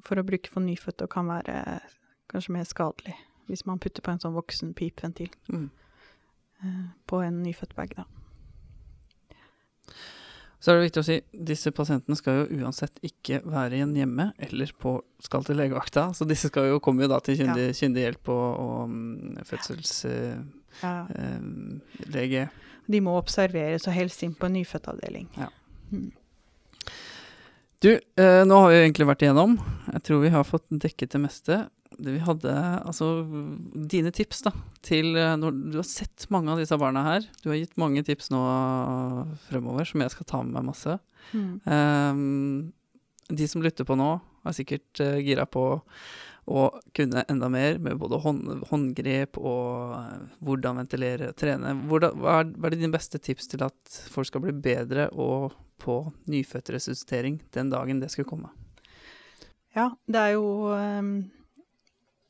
[0.04, 1.80] for å bruke for nyfødte, og kan være
[2.30, 3.16] kanskje mer skadelig
[3.50, 5.68] hvis man putter på en sånn voksen pipventil mm.
[6.62, 8.06] eh, på en nyfødt bag, da.
[10.60, 11.16] Så er det viktig å si
[11.48, 16.10] disse pasientene skal jo uansett ikke være igjen hjemme eller på, skal til legevakta.
[16.12, 17.76] Så disse skal jo komme jo da til kyndig, ja.
[17.78, 20.34] kyndig hjelp og, og um, fødselslege.
[20.84, 22.50] Ja.
[22.52, 25.32] Eh, De må observeres og helst inn på en nyfødtavdeling.
[25.40, 25.48] Ja.
[27.80, 29.56] Du, eh, nå har vi egentlig vært igjennom.
[29.94, 31.60] Jeg tror vi har fått dekket det meste.
[32.00, 32.52] Det vi hadde,
[32.86, 33.06] altså
[33.90, 34.52] Dine tips da,
[34.86, 37.28] til eh, når Du har sett mange av disse barna her.
[37.42, 38.40] Du har gitt mange tips nå
[39.48, 40.98] fremover som jeg skal ta med meg masse.
[41.32, 41.54] Mm.
[41.76, 44.12] Eh, de som lytter på nå,
[44.44, 45.64] er sikkert eh, gira på
[46.50, 51.74] og kunne enda mer med både hånd, håndgrep og eh, hvordan ventilere og trene.
[51.90, 55.54] Hvordan, hva, er, hva er dine beste tips til at folk skal bli bedre og
[55.80, 58.50] på nyfødtresuscitering den dagen det skulle komme?
[59.76, 61.12] Ja, det er jo um,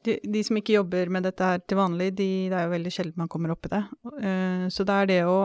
[0.05, 2.93] de, de, som ikke jobber med dette her til vanlig, de, det er jo veldig
[2.93, 3.83] sjelden man kommer opp i det.
[4.05, 5.39] Uh, så det er det å,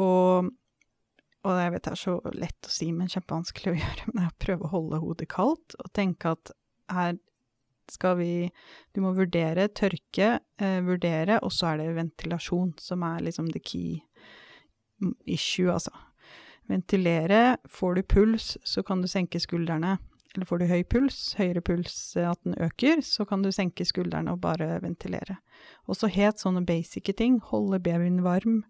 [0.00, 0.50] og,
[1.44, 4.36] og jeg vet det er så lett å si, men kjempevanskelig å gjøre, men jeg
[4.46, 6.56] prøver å holde hodet kaldt og tenke at
[6.94, 7.20] her
[7.92, 8.50] skal vi
[8.94, 13.60] Du må vurdere tørke, eh, vurdere, og så er det ventilasjon som er liksom the
[13.60, 14.00] key
[15.26, 15.90] issue, altså.
[16.68, 17.58] Ventilere.
[17.68, 19.98] Får du puls, så kan du senke skuldrene.
[20.34, 23.86] Eller får du høy puls, høyere puls, eh, at den øker, så kan du senke
[23.86, 25.38] skuldrene og bare ventilere.
[25.86, 27.38] Også helt sånne basice ting.
[27.52, 28.64] Holde babyen varm.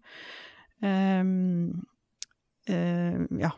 [0.83, 1.85] Um,
[2.69, 3.49] uh, ja,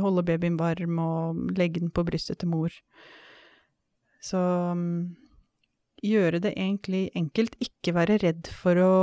[0.00, 2.74] holde babyen varm og legge den på brystet til mor.
[4.24, 4.40] Så
[4.72, 5.14] um,
[6.04, 7.56] gjøre det egentlig enkelt.
[7.62, 8.94] Ikke være redd for å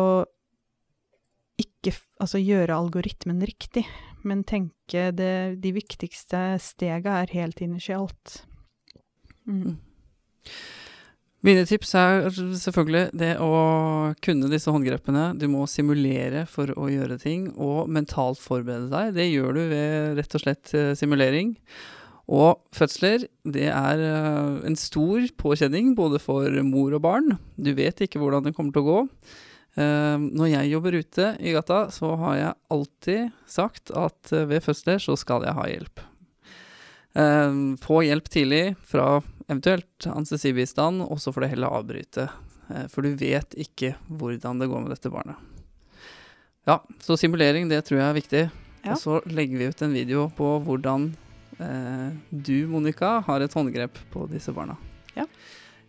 [1.61, 3.81] ikke Altså gjøre algoritmen riktig,
[4.21, 8.43] men tenke det, de viktigste stega er helt initialt.
[9.49, 9.63] Mm.
[9.63, 9.79] mm.
[11.41, 13.53] Mine tips er selvfølgelig det å
[14.21, 15.31] kunne disse håndgrepene.
[15.41, 19.15] Du må simulere for å gjøre ting, og mentalt forberede deg.
[19.17, 21.55] Det gjør du ved rett og slett eh, simulering.
[22.31, 27.33] Og fødsler, det er eh, en stor påkjenning både for mor og barn.
[27.59, 29.01] Du vet ikke hvordan det kommer til å gå.
[29.71, 34.65] Uh, når jeg jobber ute i gata, så har jeg alltid sagt at uh, ved
[34.65, 36.07] fødsler så skal jeg ha hjelp.
[37.83, 39.17] Få hjelp tidlig fra
[39.49, 42.29] eventuelt anestesibistand, og så får du heller avbryte.
[42.87, 45.35] for du vet ikke hvordan det går med dette barnet.
[46.63, 48.43] Ja, så simulering, det tror jeg er viktig.
[48.85, 48.93] Ja.
[48.93, 51.30] Og så legger vi ut en video på hvordan eh,
[51.61, 54.77] Eh, du, Monica, har et håndgrep på disse barna.
[55.13, 55.27] Ja.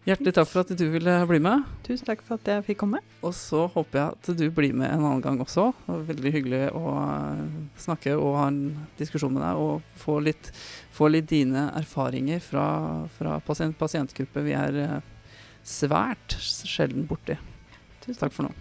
[0.02, 1.62] Hjertelig takk for at du ville bli med.
[1.86, 2.98] Tusen takk for at jeg fikk komme.
[3.22, 5.68] Og så håper jeg at du blir med en annen gang også.
[5.84, 7.44] Det var veldig hyggelig å eh,
[7.84, 8.64] snakke og ha en
[8.98, 10.50] diskusjon med deg og få litt,
[10.92, 12.66] få litt dine erfaringer fra,
[13.14, 14.98] fra pasient, pasientgruppe vi er eh,
[15.62, 17.38] svært sjelden borti.
[18.02, 18.52] Tusen takk for nå.